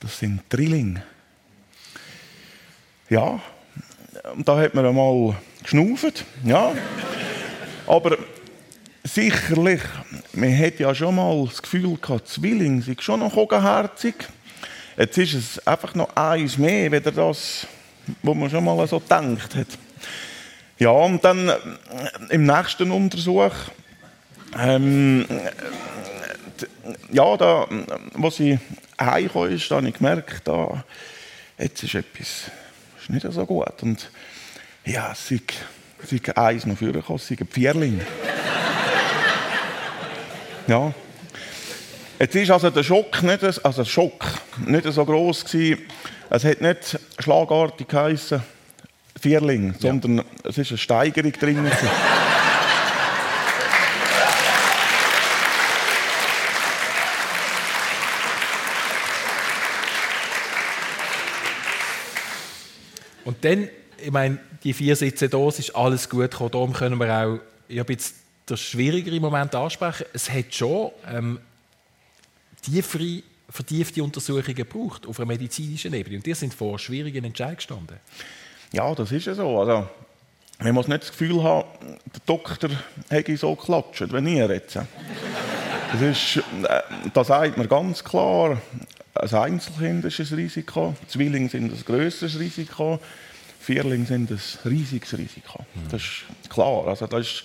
[0.00, 1.02] das sind Drillinge.
[3.08, 3.40] Ja,
[4.34, 6.72] und da hat man einmal geschnauft, ja.
[7.86, 8.18] Aber
[9.04, 9.80] sicherlich,
[10.32, 14.16] man hat ja schon mal das Gefühl gehabt, Zwillinge sind schon noch kogenherzig.
[14.96, 17.68] Jetzt ist es einfach noch eins mehr, weder das,
[18.24, 19.68] was man schon mal so gedacht hat.
[20.78, 21.54] Ja, und dann äh,
[22.30, 23.54] im nächsten Untersuch,
[24.58, 25.26] ähm,
[27.12, 27.68] ja, da,
[28.20, 28.58] als sie
[29.00, 30.82] heimgekommen ist, da habe ich gemerkt, da,
[31.56, 32.50] jetzt ist etwas
[33.08, 33.82] ist nicht so gut.
[33.82, 34.10] Und
[34.84, 35.40] Ja, es sei,
[36.04, 38.00] sei eins noch vorgekommen, es sei ein Pfierling.
[40.66, 40.92] ja.
[42.18, 44.24] Jetzt ist also der Schock nicht, also der Schock
[44.64, 45.82] nicht so groß gewesen.
[46.30, 48.42] Es hat nicht schlagartig geheißen,
[49.20, 51.70] Vierling, sondern es ist eine Steigerung drin.
[63.26, 63.68] Und dann,
[64.02, 66.50] ich meine, die vier Sitze da, ist alles gut gekommen.
[66.52, 68.16] Darum können wir auch ja, ein bisschen
[68.48, 70.06] den schwierigeren Moment ansprechen.
[70.12, 71.40] Es hat schon ähm,
[72.62, 76.18] tiefere, vertiefte Untersuchungen gebraucht auf einer medizinischen Ebene.
[76.18, 77.96] Und die sind vor schwierigen Entscheidungen gestanden.
[78.72, 79.58] Ja, das ist ja so.
[79.60, 79.88] Also,
[80.60, 82.70] man muss nicht das Gefühl haben, der Doktor
[83.10, 84.76] hätte so geklatscht, wie ihr jetzt.
[84.76, 88.62] Das, ist, äh, das sagt man ganz klar.
[89.16, 93.00] Ein Einzelkind ist ein Risiko, Zwillinge sind ein grösseres Risiko,
[93.60, 95.64] Vierlinge sind ein riesiges Risiko.
[95.90, 96.86] Das ist klar.
[96.86, 97.44] Also das ist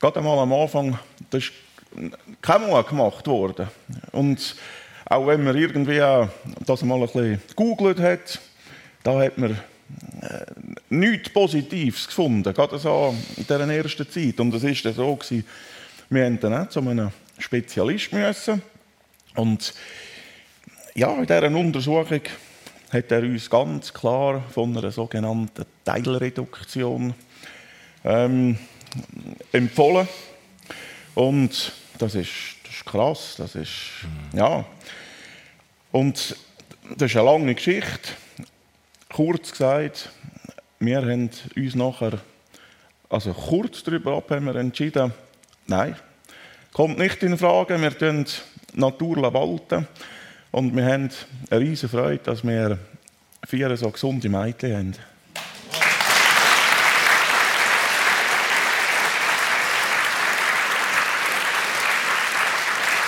[0.00, 0.98] gerade einmal am Anfang
[1.30, 1.52] das ist
[2.40, 3.68] kein Mut gemacht worden.
[4.12, 4.56] Und
[5.06, 6.00] auch wenn man irgendwie
[6.64, 8.40] das mal ein bisschen gegoogelt hat,
[9.02, 9.52] da hat man
[10.22, 10.44] äh,
[10.88, 14.40] nichts Positives gefunden, gerade so in dieser ersten Zeit.
[14.40, 15.44] Und es war so, gewesen,
[16.08, 18.62] wir mussten dann auch zu einem Spezialist müssen.
[19.34, 19.74] Und
[20.94, 22.20] ja, in dieser Untersuchung
[22.90, 27.14] hat er uns ganz klar von einer sogenannten Teilreduktion
[28.04, 28.58] ähm,
[29.52, 30.06] empfohlen.
[31.14, 32.30] Und das ist,
[32.64, 33.70] das ist krass, das ist,
[34.34, 34.64] ja.
[35.92, 36.36] Und
[36.96, 38.10] das ist eine lange Geschichte.
[39.10, 40.10] Kurz gesagt,
[40.78, 42.18] wir haben uns nachher,
[43.08, 45.12] also kurz darüber ab, haben wir entschieden,
[45.66, 45.96] nein,
[46.72, 48.26] kommt nicht in Frage, wir tun
[48.74, 49.86] Natur walten.
[50.52, 51.08] Und wir haben
[51.48, 52.78] eine riesige Freude, dass wir
[53.48, 54.94] vier so gesunde Mädchen haben.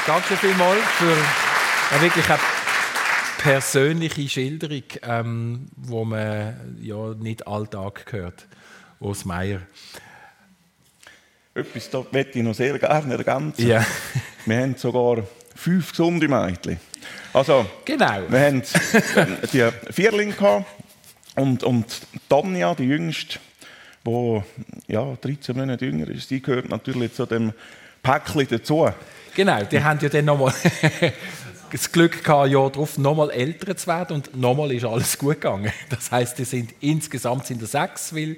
[0.07, 1.17] Danke vielmals für
[1.93, 2.39] eine wirklich eine
[3.39, 8.47] persönliche Schilderung, ähm, wo man ja nicht alltag hört
[9.01, 9.61] aus Meier.
[11.55, 13.69] Etwas da möchte ich noch sehr gerne ergänzen.
[13.69, 13.85] Ja.
[14.47, 16.81] Wir haben sogar fünf gesunde Mädchen.
[17.35, 18.21] Also, Genau.
[18.29, 18.63] wir haben
[19.53, 20.67] die Vierlinge gehabt
[21.35, 21.85] und, und
[22.29, 23.41] Tanja, die jüngste,
[24.07, 24.43] die
[24.87, 27.53] ja, 13 Monate jünger ist, die gehört natürlich zu dem
[28.05, 28.89] Päckchen dazu.
[29.35, 30.55] Genau, die haben ja dann nochmal
[31.73, 35.73] das Glück gehabt, ja darauf nochmal älter zu werden und nochmal ist alles gut gegangen.
[35.91, 38.37] Das heißt, die sind insgesamt sind sechs, weil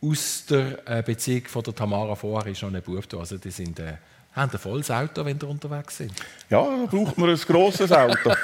[0.00, 3.16] aus der äh, Beziehung von der Tamara vorher ist noch ein Bub da.
[3.18, 3.94] Also die sind, äh,
[4.38, 6.12] haben ein volles Auto, wenn die unterwegs sind.
[6.48, 8.30] Ja, da braucht man ein grosses Auto.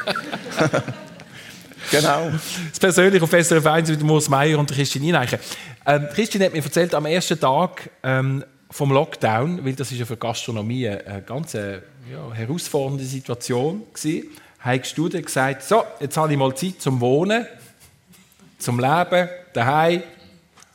[1.90, 2.30] genau.
[2.70, 5.38] Das persönlich auf SRF 1 mit Urs Meier und Christine Ineichen.
[5.86, 10.04] Ähm, Christine hat mir erzählt, am ersten Tag ähm, vom Lockdown, weil das ist ja
[10.04, 11.80] für Gastronomie eine ganz äh,
[12.10, 14.22] ja, herausfordernde Situation war,
[14.58, 17.46] hast du dir gesagt, so, jetzt habe ich mal Zeit zum Wohnen,
[18.58, 20.02] zum Leben, daheim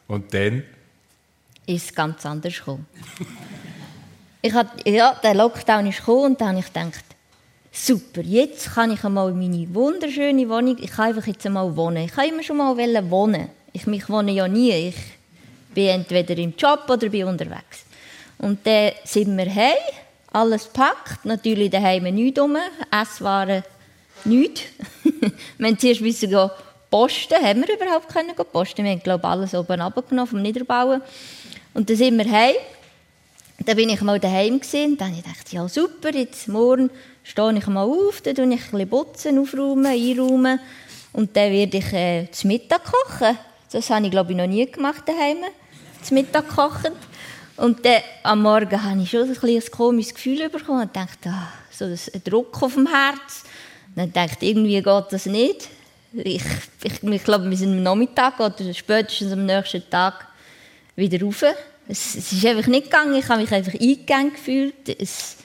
[0.08, 0.64] und dann
[1.66, 2.88] ist es ganz anders gekommen.
[4.42, 7.04] Ich hat, ja, der Lockdown ist gekommen und dann habe ich gedacht,
[7.72, 12.06] super, jetzt kann ich einmal in meine wunderschöne Wohnung, ich kann einfach jetzt einmal wohnen.
[12.06, 13.50] Ich kann immer schon mal wohnen.
[13.74, 14.72] Ich mich wohne ja nie.
[14.72, 14.96] Ich
[15.74, 17.86] bin entweder im Job oder bin unterwegs.
[18.38, 19.76] Und dann sind wir heim,
[20.32, 22.58] alles packt, natürlich daheim nichts rum,
[22.92, 23.64] Esswaren
[24.24, 24.62] nichts.
[25.04, 26.50] wir mussten zuerst müssen
[26.90, 28.84] posten, haben wir überhaupt können posten.
[28.84, 31.02] Wir haben, glaube ich, alles oben runtergenommen vom Niederbauen.
[31.74, 32.56] Und dann sind wir heim.
[33.70, 34.98] Dann bin ich mal daheim gesehen.
[34.98, 36.90] Dann ich gedacht, ja super, jetzt morgen
[37.22, 40.60] stehe ich mal auf, dann tue ich ein bisschen aufräumen, einräumen
[41.14, 43.38] und dann werde ich äh, zum Mittag kochen.
[43.72, 45.38] Das habe ich glaube ich noch nie gemacht daheim,
[46.02, 46.94] zum Mittag kochen.
[47.58, 51.50] Und dann am Morgen habe ich schon ein, ein komisches Gefühl bekommen und dachte, ah,
[51.70, 53.44] so ein Druck auf dem Herz.
[53.96, 55.70] Dann dachte ich, irgendwie geht das nicht.
[56.14, 56.42] Ich,
[56.82, 60.26] ich, ich glaube, wir sind am Nachmittag oder spätestens am nächsten Tag
[60.96, 61.44] wieder rauf.
[61.90, 63.16] Es, es ist einfach nicht gegangen.
[63.16, 64.88] Ich habe mich einfach eingegangen gefühlt.
[64.88, 65.38] Es,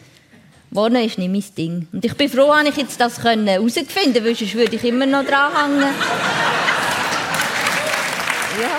[0.70, 1.88] Wohnen ist nicht mein Ding.
[1.90, 5.06] Und ich bin froh, dass ich jetzt das herausfinden konnte, weil sonst würde ich immer
[5.06, 5.94] noch dranhängen.
[8.60, 8.78] ja.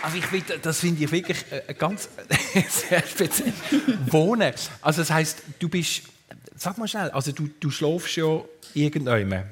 [0.00, 2.08] Also ich find, das finde ich wirklich äh, ganz
[2.68, 3.52] sehr speziell.
[4.06, 4.54] Wohnen.
[4.80, 6.04] Also das heißt, du bist,
[6.56, 8.40] sag mal schnell, also du, du schläfst ja
[8.72, 9.44] irgendwann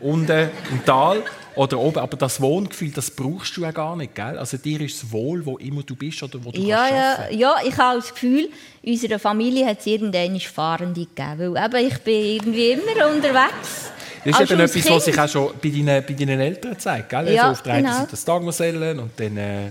[0.00, 1.22] unten im Tal
[1.56, 4.38] oder oben, aber das Wohngefühl, das brauchst du ja gar nicht, gell?
[4.38, 7.54] Also dir ist es wohl, wo immer du bist oder wo du ja, kannst ja,
[7.60, 8.48] ja, ich habe das Gefühl,
[8.82, 13.90] in unserer Familie hat es irgendwann Fahrende gegeben, weil eben, ich bin irgendwie immer unterwegs.
[14.24, 16.78] Das ist Also eben etwas, was Kind- sich auch schon bei deinen, bei deinen Eltern
[16.78, 17.08] zeigt.
[17.10, 17.32] Gell?
[17.32, 17.96] Ja, also auf der einen genau.
[17.98, 19.70] Seite das Tagmosellen und dann äh,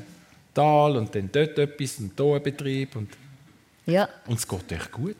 [0.53, 2.95] Tal und dann dort etwas und hier ein Betrieb.
[2.95, 3.09] Und,
[3.87, 4.07] Ja.
[4.27, 5.15] und es geht echt gut.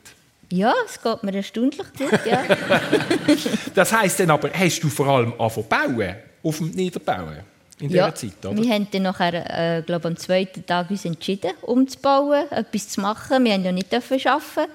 [0.54, 2.44] Ja, es geht mir erstaunlich gut, ja.
[3.74, 7.40] Das heisst dann aber, hast du vor allem angefangen bauen, auf dem Niederbauen
[7.80, 8.14] in dieser ja.
[8.14, 8.56] Zeit, oder?
[8.56, 13.44] Wir haben dann nachher, äh, glaube am zweiten Tag uns entschieden, umzubauen, etwas zu machen.
[13.44, 14.70] Wir haben ja nicht dürfen arbeiten,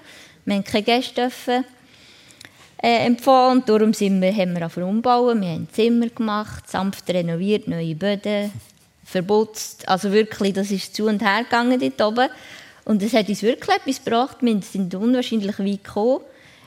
[0.46, 1.64] wir haben keine Gäste dürfen,
[2.82, 5.42] äh, empfangen und darum sind wir, haben wir angefangen umbauen.
[5.42, 8.52] Wir haben Zimmer gemacht, sanft renoviert, neue Böden,
[9.06, 9.88] verputzt.
[9.88, 12.30] Also wirklich, das ist zu und her gegangen dort oben.
[12.90, 14.38] Und es hat uns wirklich etwas gebracht.
[14.42, 16.22] Wir sind unwahrscheinlich weit gekommen.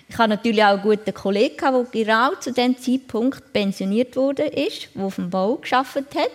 [0.09, 4.91] Ich hatte natürlich auch einen guten Kollegen, der genau zu dem Zeitpunkt pensioniert wurde, ist,
[4.95, 6.31] der auf dem Bau gearbeitet hat,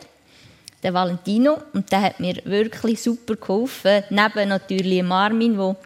[0.84, 1.60] der Valentino.
[1.72, 4.04] Und der hat mir wirklich super geholfen.
[4.10, 5.78] Neben natürlich dem Armin, der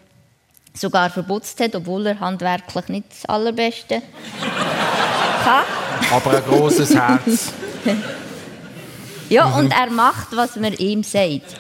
[0.74, 4.02] sogar verputzt hat, obwohl er handwerklich nicht das Allerbeste
[5.44, 5.64] kann.
[6.12, 7.54] Aber ein großes Herz.
[9.30, 11.56] Ja, und er macht, was man ihm sagt.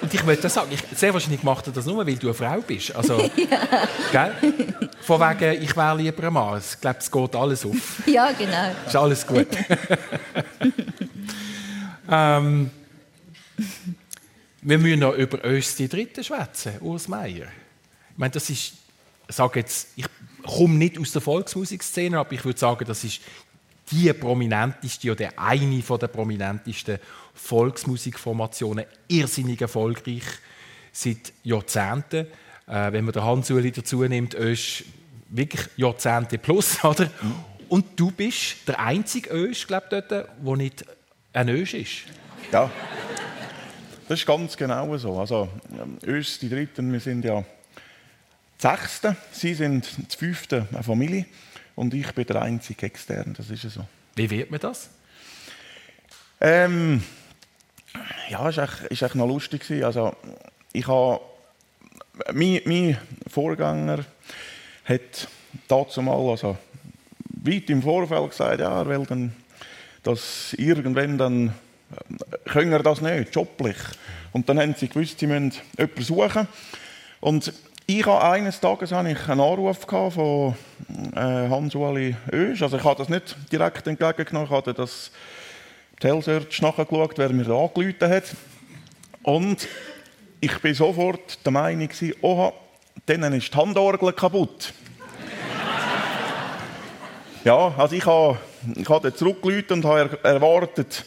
[0.00, 2.34] Und ich möchte das sagen, ich, sehr wahrscheinlich macht er das nur, weil du eine
[2.34, 2.94] Frau bist.
[2.94, 3.16] Also,
[4.12, 4.32] gell?
[5.00, 6.60] Von wegen, ich wäre lieber ein Mann.
[6.60, 7.74] Ich glaube, es geht alles auf.
[8.06, 8.72] Ja, genau.
[8.86, 9.48] Ist alles gut.
[12.10, 12.70] ähm,
[14.68, 17.46] wir müssen noch über uns die Dritte schwätzen, Urs Meier.
[18.10, 18.72] Ich meine, das ist,
[19.28, 20.06] ich jetzt, ich
[20.44, 23.20] komme nicht aus der Volksmusikszene, aber ich würde sagen, das ist
[23.92, 26.98] die prominenteste oder eine von der prominentesten
[27.34, 30.24] Volksmusikformationen, irrsinnig erfolgreich
[30.90, 32.26] seit Jahrzehnten.
[32.66, 34.82] Äh, wenn man den Hans-Uli dazu nimmt, ist
[35.28, 37.08] wirklich Jahrzehnte plus, oder?
[37.68, 40.84] Und du bist der einzige Ösch, glaube dort, der nicht
[41.32, 42.02] ein Ösch ist.
[42.50, 42.68] Ja,
[44.08, 45.18] das ist ganz genau so.
[45.18, 50.82] Also, ähm, uns, die Dritten, wir sind ja die Sechste, Sie sind die Fünfte eine
[50.82, 51.26] Familie
[51.74, 53.84] und ich bin der einzige Externe, das ist so.
[54.14, 54.88] Wie wird man das?
[56.40, 57.02] Ähm,
[58.28, 59.70] ja, es war echt, ist echt noch lustig.
[59.84, 60.16] Also,
[60.72, 61.20] ich habe,
[62.32, 64.04] mein, mein Vorgänger
[64.84, 65.28] hat
[65.68, 66.56] dazu mal, also
[67.44, 69.32] weit im Vorfeld gesagt, ja, er will dann,
[70.02, 71.54] dass irgendwann dann,
[72.46, 73.76] können wir das nicht, joblich.
[74.32, 76.48] Und dann haben sie gewusst, sie müssen jemanden suchen.
[77.20, 77.52] Und
[77.86, 80.54] ich habe eines Tages habe ich einen Anruf von
[81.14, 82.62] äh, Hans-Uli Oesch.
[82.62, 85.10] Also ich habe das nicht direkt entgegengenommen, ich habe das
[86.00, 88.24] Telsearch nachgeschaut, wer mir da angerufen hat.
[89.22, 89.66] Und
[90.40, 91.88] ich bin sofort der Meinung,
[92.20, 92.52] oha,
[93.08, 94.72] denen ist die Handorgel kaputt.
[97.44, 98.38] ja, also ich habe,
[98.74, 101.04] ich habe zurückgerufen und habe er- erwartet,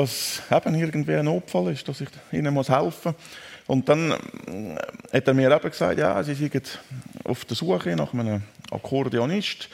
[0.00, 3.24] dass eben irgendwie ein Notfall ist, dass ich ihnen muss helfen muss.
[3.66, 6.78] Und dann äh, hat er mir eben gesagt, ja, sie sind
[7.24, 9.68] auf der Suche nach einem Akkordeonist.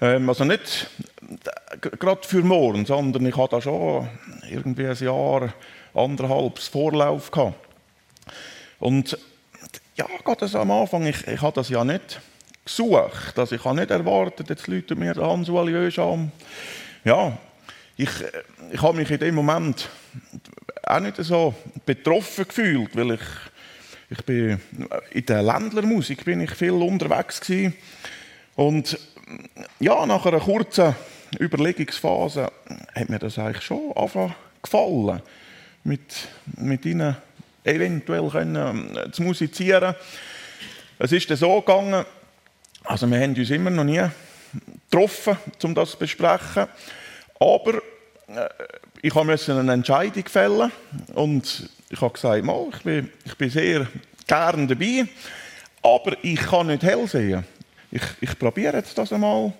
[0.00, 0.90] Ähm, also nicht
[1.80, 4.08] gerade für morgen, sondern ich hatte da schon
[4.48, 5.52] irgendwie ein Jahr,
[5.94, 7.54] anderthalb Vorlauf gehabt.
[8.78, 9.18] Und
[9.96, 12.20] ja, gerade so am Anfang, ich, ich habe das ja nicht
[12.64, 13.38] gesucht.
[13.38, 16.30] Also ich habe nicht erwartet, jetzt läutet mir Hans-Uli Oesch an.
[17.04, 17.38] Ja,
[17.96, 18.42] ich, äh,
[18.72, 19.88] ich habe mich in dem Moment
[20.82, 23.20] auch nicht so betroffen gefühlt, weil ich,
[24.10, 24.60] ich bin
[25.10, 27.74] in der Ländlermusik bin ich viel unterwegs gewesen.
[28.54, 28.98] und
[29.80, 30.94] ja, nach einer kurzen
[31.40, 32.52] Überlegungsphase
[32.94, 35.22] hat mir das eigentlich schon angefangen gefallen,
[35.84, 37.16] mit, mit ihnen
[37.64, 39.94] eventuell können, äh, zu musizieren.
[40.98, 42.04] Es ist dann so gegangen,
[42.84, 44.02] also wir haben uns immer noch nie
[44.88, 46.68] getroffen, um das zu besprechen,
[47.38, 47.74] aber
[48.28, 48.48] äh,
[49.02, 50.72] ich musste eine Entscheidung fällen
[51.14, 53.86] und ich habe gesagt, mal, ich, bin, ich bin sehr
[54.26, 55.06] gern dabei,
[55.82, 57.44] aber ich kann nicht hell sehen.
[57.90, 59.52] Ich, ich probiere jetzt das einmal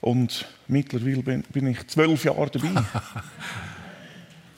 [0.00, 2.82] und mittlerweile bin, bin ich zwölf Jahre dabei.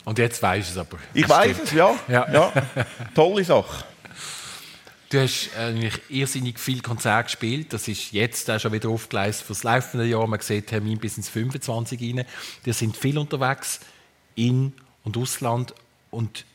[0.05, 0.99] Und jetzt du es aber.
[1.15, 1.95] Ich weiß es, ja.
[2.09, 2.27] Ja.
[2.33, 2.53] ja.
[3.15, 3.85] Tolle Sache.
[5.13, 7.75] Du hast eigentlich irrsinnig viel Konzerte gespielt.
[7.75, 10.27] Das ist jetzt auch schon wieder aufgeleistet für das laufende Jahr.
[10.27, 12.25] Man sieht Termin bis ins 25 rein.
[12.65, 13.81] Wir sind viel unterwegs
[14.37, 14.73] in
[15.05, 15.75] und Ausland.
[16.11, 16.47] Und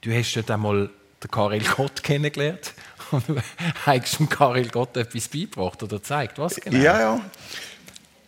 [0.00, 0.90] du hast dort einmal
[1.22, 2.74] den Karel Gott kennengelernt.
[3.12, 3.24] Und
[3.86, 6.40] hast dem Karel Gott etwas beigebracht oder gezeigt?
[6.40, 6.78] Was genau?
[6.78, 7.20] Ja, ja.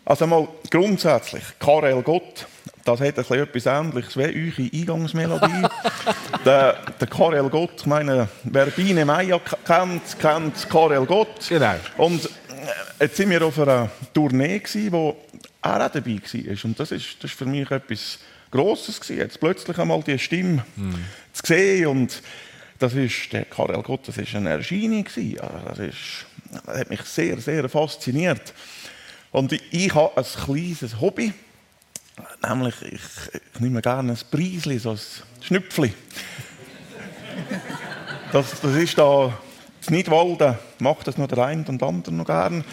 [0.04, 2.46] Also mal grundsätzlich, Karel Gott,
[2.84, 5.66] das hat ein bisschen etwas Ähnliches wie eure Eingangsmelodie.
[6.44, 11.48] der, der Karel Gott, ich meine, wer Biene Meier kennt, kennt Karel Gott.
[11.48, 11.74] Genau.
[11.96, 12.28] Und äh,
[13.00, 15.16] jetzt sind wir auf einer Tournee gewesen, wo
[15.62, 16.64] er auch dabei war.
[16.64, 18.18] Und das ist, das ist für mich etwas
[18.50, 21.04] Grosses gewesen, jetzt plötzlich einmal die Stimme mhm.
[21.32, 22.22] zu sehen und
[22.78, 25.38] das ist, der Karel Gott, das ist eine Erscheinung gewesen.
[25.66, 26.26] Das, ist,
[26.66, 28.52] das hat mich sehr, sehr fasziniert.
[29.30, 31.32] Und ich, ich habe ein kleines Hobby,
[32.46, 33.00] nämlich ich,
[33.54, 35.00] ich nehme gerne ein Preisli, so ein
[35.40, 35.92] Schnüpfli.
[38.32, 39.38] Das, das ist da
[39.86, 42.64] in Nidwalden, macht das noch der eine und andere noch gern.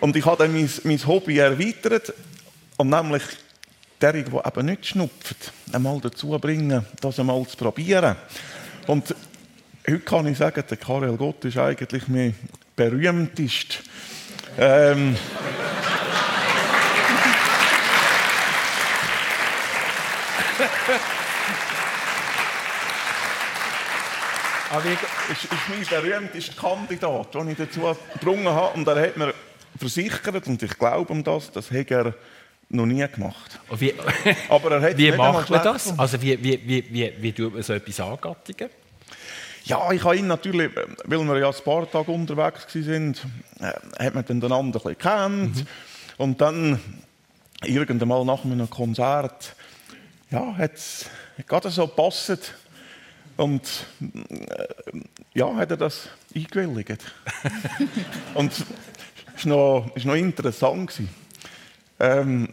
[0.00, 2.12] Und ich habe dann mein, mein Hobby erweitert
[2.76, 3.22] und nämlich
[4.00, 8.16] derjenige, der eben nicht schnupft, einmal dazu bringen, das einmal zu probieren.
[8.86, 9.14] Und
[9.86, 12.34] heute kann ich sagen, der Karel Gott ist eigentlich mein
[12.76, 13.82] berühmtest.
[14.56, 15.16] Ähm,
[24.70, 28.78] Aber ist, ist mein berühmtester Kandidat, den ich dazu gebrungen habe.
[28.78, 29.32] Und er hat mir
[29.78, 32.14] versichert, und ich glaube ihm das, das hat er
[32.68, 33.58] noch nie gemacht.
[33.78, 33.94] Wie,
[34.48, 35.98] Aber er hat wie macht man das?
[35.98, 38.68] Also wie, wie, wie, wie, wie tut man so etwas angattigen?
[39.64, 40.70] Ja, ich habe ihn natürlich,
[41.04, 43.14] weil wir ja ein paar Tage unterwegs waren,
[43.60, 45.56] äh, hat man dann einander ein bisschen gekannt.
[45.56, 45.66] Mhm.
[46.18, 46.80] Und dann,
[47.64, 49.54] irgendwann nach einem Konzert,
[50.30, 51.06] ja, hat es
[51.46, 52.54] gerade so gepasst.
[53.36, 54.66] Und äh,
[55.32, 57.04] ja, hat er das eingewilligt.
[58.34, 60.92] und es war noch, noch interessant.
[62.00, 62.48] Ähm,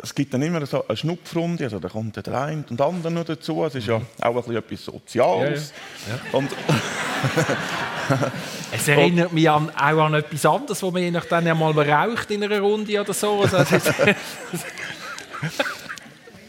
[0.00, 3.10] es gibt dann immer so eine Schnupfrunde, also da kommt der eine und der andere
[3.10, 3.64] noch dazu.
[3.64, 5.72] Es ist ja auch ein etwas Soziales.
[6.08, 6.38] Ja, ja.
[6.38, 6.50] Und
[8.72, 12.30] es erinnert mich an, auch an etwas anderes, wo man je nachdem ja mal raucht
[12.30, 13.42] in einer Runde oder so.
[13.42, 13.58] Also,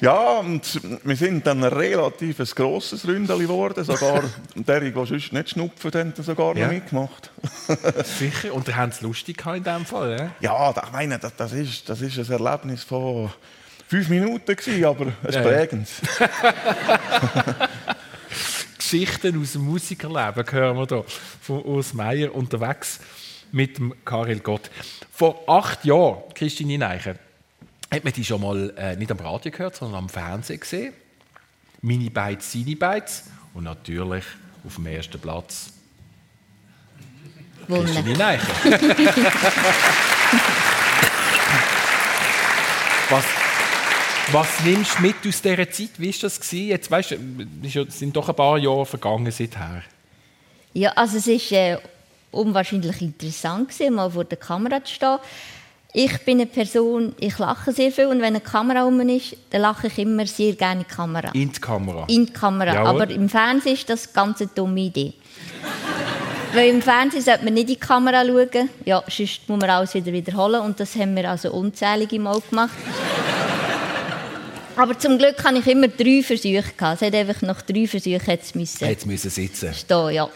[0.04, 3.86] Ja, und wir sind dann ein relativ grosses Ründeli geworden.
[3.86, 4.22] Sogar
[4.56, 6.66] der, der sonst nicht schnupfen, hat sogar ja.
[6.66, 7.32] noch mitgemacht.
[8.04, 10.32] Sicher, und habt es lustig in diesem Fall, ja?
[10.42, 13.32] Ja, ich meine, das, das, ist, das ist ein Erlebnis von
[13.88, 15.42] fünf Minuten, gewesen, aber es ja.
[15.42, 15.94] prägendes.
[18.78, 21.06] Geschichten aus dem Musikerleben hören wir hier
[21.42, 23.00] von Urs Meier unterwegs
[23.54, 24.70] mit dem Karel Gott.
[25.14, 27.16] Vor acht Jahren, Christine Neicher,
[27.94, 30.94] hat man die schon mal äh, nicht am Radio gehört, sondern am Fernsehen gesehen.
[31.82, 34.24] Mini Bites, seine Bites und natürlich
[34.66, 35.74] auf dem ersten Platz
[37.68, 38.18] Christine
[43.10, 43.24] was,
[44.32, 45.92] was nimmst du mit aus dieser Zeit?
[45.98, 46.40] Wie war das?
[46.42, 46.68] Gewesen?
[46.68, 47.18] Jetzt weißt du,
[47.88, 49.84] es sind doch ein paar Jahre vergangen seither.
[50.74, 51.78] Ja, also es war äh,
[52.32, 55.20] unwahrscheinlich interessant, gewesen, mal vor der Kamera zu stehen.
[55.96, 59.62] Ich bin eine Person, ich lache sehr viel und wenn eine Kamera rum ist, dann
[59.62, 61.30] lache ich immer sehr gerne in die Kamera.
[61.34, 62.06] In die Kamera?
[62.08, 62.74] In die Kamera.
[62.74, 62.88] Jawohl.
[63.02, 65.14] Aber im Fernsehen ist das eine ganz dumme Idee.
[66.54, 68.70] Weil im Fernsehen sollte man nicht in die Kamera schauen.
[68.86, 70.62] Ja, sonst muss man alles wieder wiederholen.
[70.62, 72.74] Und das haben wir also unzählige Mal gemacht.
[74.76, 76.64] Aber zum Glück hatte ich immer drei Versuche.
[76.80, 79.74] Es hat einfach nach drei Versuchen jetzt müssen, jetzt müssen sitzen.
[79.74, 80.28] Stehen, ja.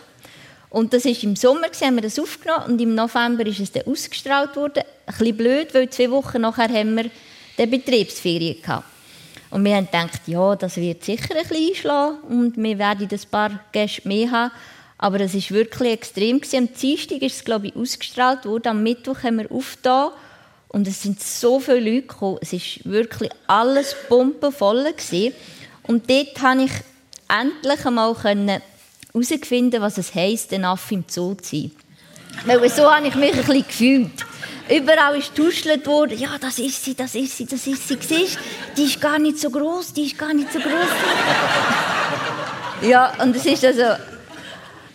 [0.69, 3.83] Und das ist im Sommer, haben wir das aufgenommen und im November ist es dann
[3.87, 4.83] ausgestrahlt worden.
[5.07, 7.09] Bisschen blöd, weil zwei Wochen nachher haben wir
[7.57, 8.85] die Betriebsferien gehabt.
[9.49, 13.19] Und wir haben gedacht, ja, das wird sicher ein bisschen einschlagen und wir werden ein
[13.31, 14.51] paar Gäste mehr haben.
[14.97, 16.41] Aber es war wirklich extrem.
[16.53, 18.67] Am Dienstag ist es, glaube ich, ausgestrahlt worden.
[18.67, 20.09] Am Mittwoch haben wir aufgetan
[20.69, 22.39] und es sind so viele Leute gekommen.
[22.41, 24.93] Es war wirklich alles pumpenvoll.
[25.83, 26.71] Und dort konnte ich
[27.29, 28.15] endlich einmal
[29.13, 31.71] herausfinden, was es heisst, ein Affe im Zoo zu sein.
[32.45, 34.25] Weil so habe ich mich ein bisschen gefühlt.
[34.69, 37.97] Überall ist getuschelt worden, ja, das ist sie, das ist sie, das ist sie.
[38.01, 38.37] Siehst,
[38.75, 40.71] die ist gar nicht so groß, die ist gar nicht so groß.
[42.89, 43.83] ja, und es ist also,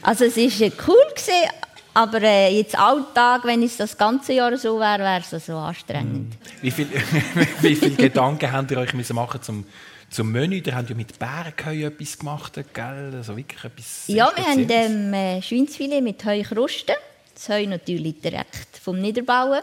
[0.03, 1.51] also es ist cool gewesen,
[1.95, 5.57] aber äh, jetzt Alltag, wenn es das ganze Jahr so wäre, wäre es so also
[5.57, 6.35] anstrengend.
[6.61, 6.91] Wie viele
[7.61, 9.65] wie viel Gedanken habt ihr euch müssen machen zum
[10.11, 13.13] zum Menü, da haben ja mit Bärenköi etwas gemacht, gell?
[13.17, 16.95] Also wirklich etwas Ja, wir haben ähm, äh, Schweinsfilet mit Heukrusten.
[17.35, 19.61] Das Heu natürlich direkt vom Niederbauen.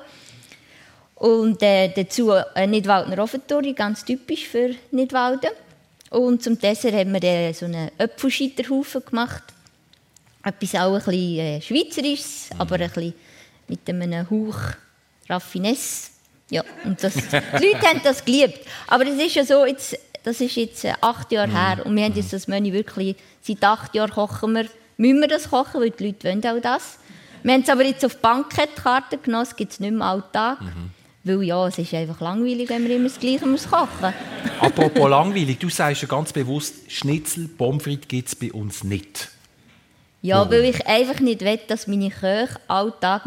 [1.15, 5.51] Und äh, dazu ein Nidwaldner Ofentori, ganz typisch für Nidwalden.
[6.09, 9.43] Und zum Dessert haben wir äh, so einen Äpfelscheiterhaufen gemacht.
[10.43, 12.61] Etwas auch ein bisschen äh, Schweizerisches, mhm.
[12.61, 13.13] aber ein bisschen
[13.67, 14.59] mit einem Hauch
[15.27, 16.11] Raffinesse.
[16.49, 17.19] Ja, und das, die
[17.65, 18.59] Leute haben das geliebt.
[18.87, 21.83] Aber es ist ja so, jetzt das ist jetzt äh, acht Jahre her mhm.
[21.83, 24.65] und wir haben jetzt das Menü wirklich, seit acht Jahren kochen wir,
[24.97, 26.99] müssen wir das kochen, weil die Leute wollen auch das.
[27.43, 30.61] Wir haben es aber jetzt auf Bankettkarte genommen, es gibt es nicht mehr Alltag.
[30.61, 30.91] Mhm.
[31.23, 34.13] Weil ja, es ist einfach langweilig, wenn man immer das Gleiche muss kochen muss.
[34.61, 39.29] Apropos langweilig, du sagst ja ganz bewusst, Schnitzel, Pommes frites gibt es bei uns nicht.
[40.21, 40.51] Ja, Warum?
[40.51, 43.23] weil ich einfach nicht will, dass meine Köche alltag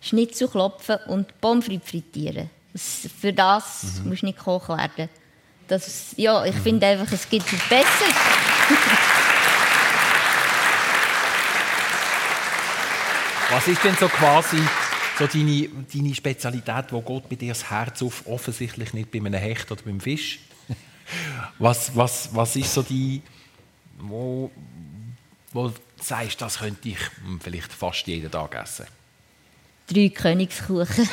[0.00, 5.08] Schnitzel klopfen und Pommes frites frittieren Es- Für das musst du nicht Koch werden.
[5.66, 8.14] Das, ja, ich finde einfach, es gibt etwas Besseres.
[13.50, 14.58] Was ist denn so quasi
[15.18, 18.26] so deine, deine Spezialität, wo geht bei dir das Herz auf?
[18.26, 20.38] Offensichtlich nicht bei einem Hecht oder beim Fisch.
[21.58, 23.22] Was, was, was ist so die,
[23.98, 24.50] wo,
[25.52, 26.98] wo du sagst, das könnte ich
[27.40, 28.86] vielleicht fast jeden Tag essen?
[29.90, 30.86] Drei Königskuchen.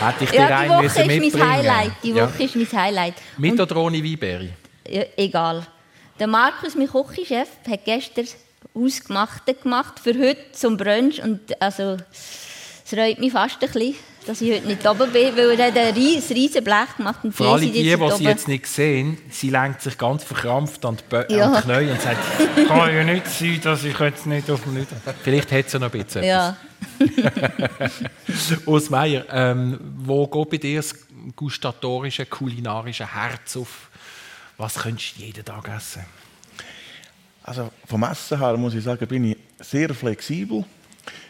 [0.00, 1.92] Hätte ich dir Ja, die einen Woche müssen ist mein mitbringen Highlight.
[2.02, 2.28] Die Ja.
[2.28, 3.14] Woche ist mein Highlight.
[3.38, 4.50] Mit Und- oder ohne Weinbeere?
[4.86, 5.66] Ja, egal.
[6.18, 8.26] Der Markus, mein Küchenchef, hat gestern
[8.74, 11.22] Ausgemachte gemacht für heute zum Brunch.
[11.22, 11.96] Und also,
[12.84, 13.94] es reut mich fast ein bisschen,
[14.26, 17.20] dass ich heute nicht oben bin, weil er hat ein ries- riesen Blech gemacht.
[17.24, 18.16] Und Für alle sind die, jetzt die oben.
[18.16, 21.52] sie jetzt nicht sehen, sie lenkt sich ganz verkrampft an die, Bö Ja.
[21.52, 22.18] an die Knie und sagt,
[22.68, 24.88] kann ja nicht sein, dass ich jetzt nicht auf dem Nicht...
[25.22, 26.56] Vielleicht hat sie noch ein bisschen Ja.
[28.66, 30.94] Urs Meier, ähm, wo geht bei dir das
[31.34, 33.88] gustatorische, kulinarische Herz auf?
[34.56, 36.04] Was könntest du jeden Tag essen?
[37.48, 40.66] Also vom Essen her muss ich sagen, bin ich sehr flexibel.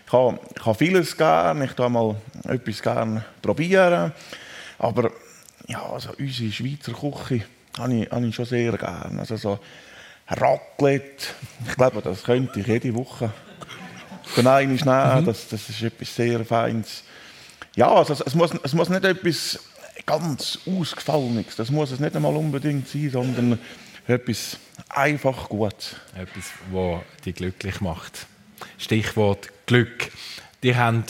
[0.04, 4.12] Ich habe, ich habe vieles gern, ich tue mal etwas gern probieren.
[4.80, 5.12] Aber
[5.68, 7.44] ja, also unsere Schweizer Küche
[7.78, 9.20] habe ich, habe ich schon sehr gern.
[9.20, 9.60] Also so
[10.26, 11.26] Raclette,
[11.68, 13.30] ich glaube, das könnte ich jede Woche
[14.34, 15.24] dann einmal nehmen.
[15.24, 17.04] Das, das ist etwas sehr Feines.
[17.76, 19.60] Ja, also es, es, muss, es muss nicht etwas
[20.04, 23.58] ganz Ausgefallenes, das muss es nicht einmal unbedingt sein, sondern
[24.08, 25.96] etwas einfach Gutes.
[26.14, 28.26] Etwas, was dich glücklich macht.
[28.78, 30.10] Stichwort Glück.
[30.62, 31.04] Die haben,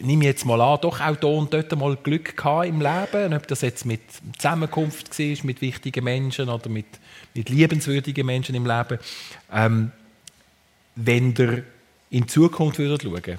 [0.00, 3.34] nimm jetzt mal an, doch auch hier und dort mal Glück gehabt im Leben.
[3.34, 4.02] Ob das jetzt mit
[4.36, 6.86] Zusammenkunft war, mit wichtigen Menschen oder mit,
[7.34, 8.98] mit liebenswürdigen Menschen im Leben.
[9.52, 9.92] Ähm,
[10.94, 11.64] wenn ihr
[12.10, 13.38] in die Zukunft würdet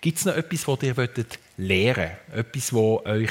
[0.00, 2.12] gibt es noch etwas, was ihr würdet würdet?
[2.34, 3.30] Etwas, das euch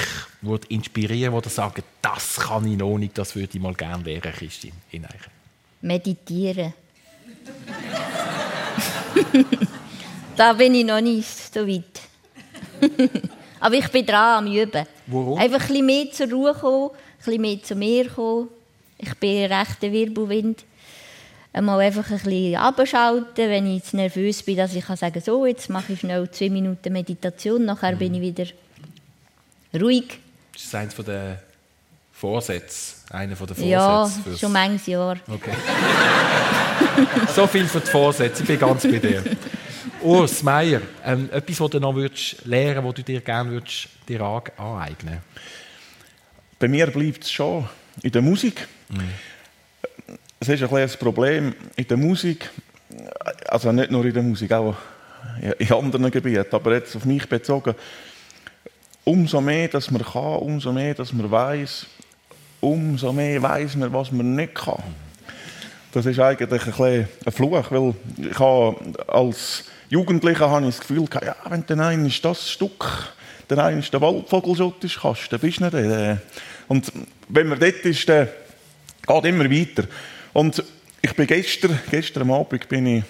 [0.68, 4.02] inspirieren würde, wo ihr sagt, das kann ich noch nicht, das würde ich mal gerne
[4.02, 5.30] lernen, Christine Ineichen?
[5.80, 6.74] Meditieren.
[10.36, 12.00] da bin ich noch nicht so weit.
[13.60, 14.86] Aber ich bin dran am Üben.
[15.06, 15.38] Warum?
[15.38, 18.48] Einfach ein bisschen mehr zur Ruhe kommen, ein bisschen mehr zu mir kommen.
[18.98, 20.64] Ich bin ein rechter Wirbelwind.
[21.56, 25.46] Einmal einfach ein bisschen abschalten, wenn ich jetzt nervös bin, dass ich kann sagen so,
[25.46, 28.44] jetzt mache ich schnell zwei Minuten Meditation, nachher bin ich wieder
[29.80, 30.18] ruhig.
[30.52, 31.40] Das ist eines der
[32.12, 32.96] Vorsätze.
[33.10, 33.64] Einer der Vorsätze.
[33.64, 35.16] Ja, fürs- schon manches Jahr.
[35.28, 35.52] Okay.
[37.34, 38.42] so viel für die Vorsätze.
[38.42, 39.24] Ich bin ganz bei dir.
[40.02, 43.88] Urs Meier, ähm, etwas, was du noch würdest lernen würdest, was du dir gerne würdest,
[44.06, 45.18] dir an- aneignen
[46.58, 47.66] Bei mir bleibt es schon
[48.02, 48.68] in der Musik.
[50.38, 52.50] Es ist ein ein Problem in der Musik,
[53.48, 54.76] also nicht nur in der Musik, auch
[55.58, 57.74] in anderen Gebieten, aber jetzt auf mich bezogen.
[59.04, 61.86] Umso mehr, dass man kann, umso mehr, dass man weiß,
[62.60, 64.82] umso mehr weiß man, was man nicht kann.
[65.92, 68.76] Das ist eigentlich ein, bisschen ein Fluch, weil ich habe
[69.06, 73.14] als Jugendlicher habe ich das Gefühl, gehabt, ja, wenn dann einmal das Stück,
[73.48, 75.74] dann einmal der Waldvogelschutz ist, kannst, dann bist du nicht.
[75.74, 76.16] Äh.
[76.68, 76.92] Und
[77.28, 78.28] wenn man dort ist, dann
[79.06, 79.84] geht immer weiter.
[80.36, 80.62] Und
[81.00, 83.04] ich bin gestern, gestern Abend bin ich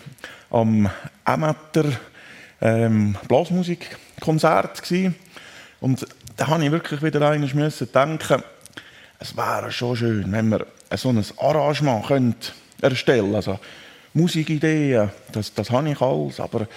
[0.49, 0.89] am
[1.25, 1.87] Amateur
[2.61, 4.81] ähm, Blasmusikkonzert
[5.81, 6.07] und
[6.37, 8.45] da habe ich wirklich wieder einmal müssen denken,
[9.19, 13.35] es wäre schon schön, wenn wir so ein Arrangement könnte erstellen.
[13.35, 13.59] Also
[14.15, 16.69] Musikideen, das, das habe ich alles, aber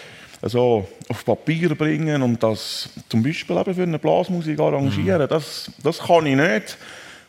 [0.42, 6.00] so auf Papier bringen und das zum Beispiel eben für eine Blasmusik arrangieren, das, das
[6.00, 6.76] kann ich nicht.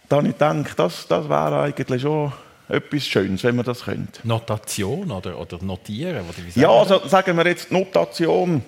[0.09, 2.33] Da habe ich gedacht, das, das wäre eigentlich schon
[2.71, 4.27] etwas Schönes, wenn wir das könnte.
[4.27, 6.25] Notation oder, oder Notieren?
[6.29, 8.63] Oder wie Ja, man also sagen wir jetzt Notation,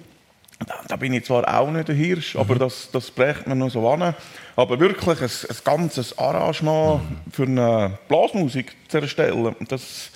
[0.67, 3.71] da, da bin ich zwar auch nicht der Hirsch, aber das, das prägt man noch
[3.71, 4.15] so an.
[4.57, 7.01] Aber wirklich ein, ein ganzes Arrangement
[7.33, 10.11] für eine Blasmusik zu erstellen, das,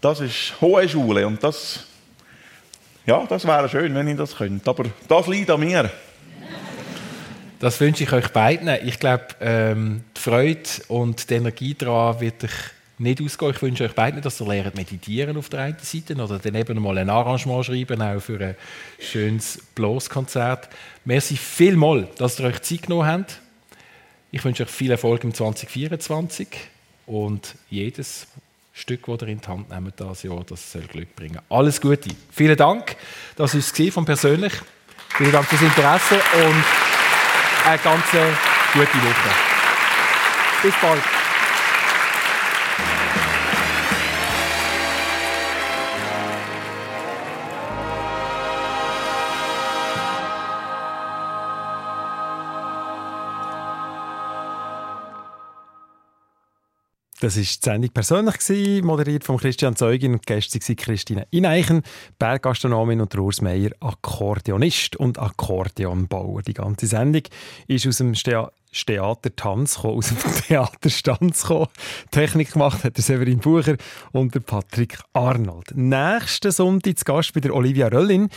[0.00, 1.84] das ist hohe Schule und das,
[3.06, 4.68] ja, das wäre schön, wenn ich das könnte.
[4.68, 5.90] Aber das liegt an mir.
[7.58, 8.68] Das wünsche ich euch beiden.
[8.84, 12.50] Ich glaube, ähm, die Freude und die Energie daran wird euch
[12.98, 13.52] nicht ausgehen.
[13.52, 16.80] Ich wünsche euch beiden, dass ihr lernt meditieren auf der einen Seite oder dann eben
[16.80, 18.56] mal ein Arrangement schreiben, auch für ein
[18.98, 20.68] schönes Blaskonzert.
[21.04, 23.40] Merci vielmals, dass ihr euch Zeit genommen habt.
[24.32, 26.48] Ich wünsche euch viel Erfolg im 2024
[27.06, 28.26] und jedes
[28.72, 31.40] Stück, das ihr in die Hand nehmt dieses Jahr, das soll Glück bringen.
[31.48, 32.10] Alles Gute.
[32.30, 32.96] Vielen Dank,
[33.36, 34.52] das war es von persönlich.
[35.16, 36.64] Vielen Dank fürs Interesse und
[37.66, 38.04] eine ganz
[38.72, 39.30] gute Woche.
[40.62, 41.25] Bis bald.
[57.20, 61.82] Das war die Sendung persönlich, moderiert von Christian Zeugin und Gäste waren Christine Ineichen,
[62.18, 66.42] Berggastronomin und Urs Meier, Akkordeonist und Akkordeonbauer.
[66.42, 67.22] Die ganze Sendung
[67.68, 68.50] ist aus dem Ste
[68.84, 71.68] Theater Tanz aus dem Theater Stanz gekommen.
[72.10, 73.76] Technik gemacht hat der Severin Bucher
[74.12, 75.74] und der Patrick Arnold.
[75.74, 78.28] Nächsten Sonntag zu Gast bei der Olivia Röllin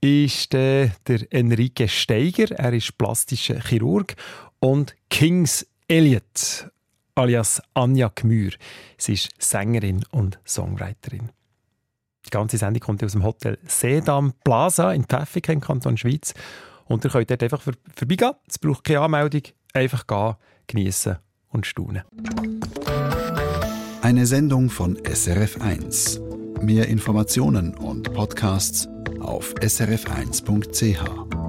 [0.00, 2.52] ist äh, der Enrique Steiger.
[2.52, 4.14] Er ist plastischer Chirurg
[4.60, 6.70] und Kings Elliot
[7.18, 8.52] alias Anja Gmür.
[8.96, 11.30] Sie ist Sängerin und Songwriterin.
[12.24, 16.34] Die ganze Sendung kommt aus dem Hotel Sedam Plaza in Pfäffiken im Kanton Schweiz.
[16.86, 18.32] Und ihr könnt dort einfach vor vorbeigehen.
[18.46, 19.42] Es braucht keine Anmeldung.
[19.72, 20.34] Einfach gehen,
[20.66, 21.16] genießen
[21.48, 22.02] und staunen.
[24.02, 26.62] Eine Sendung von SRF1.
[26.62, 28.88] Mehr Informationen und Podcasts
[29.20, 31.47] auf srf1.ch.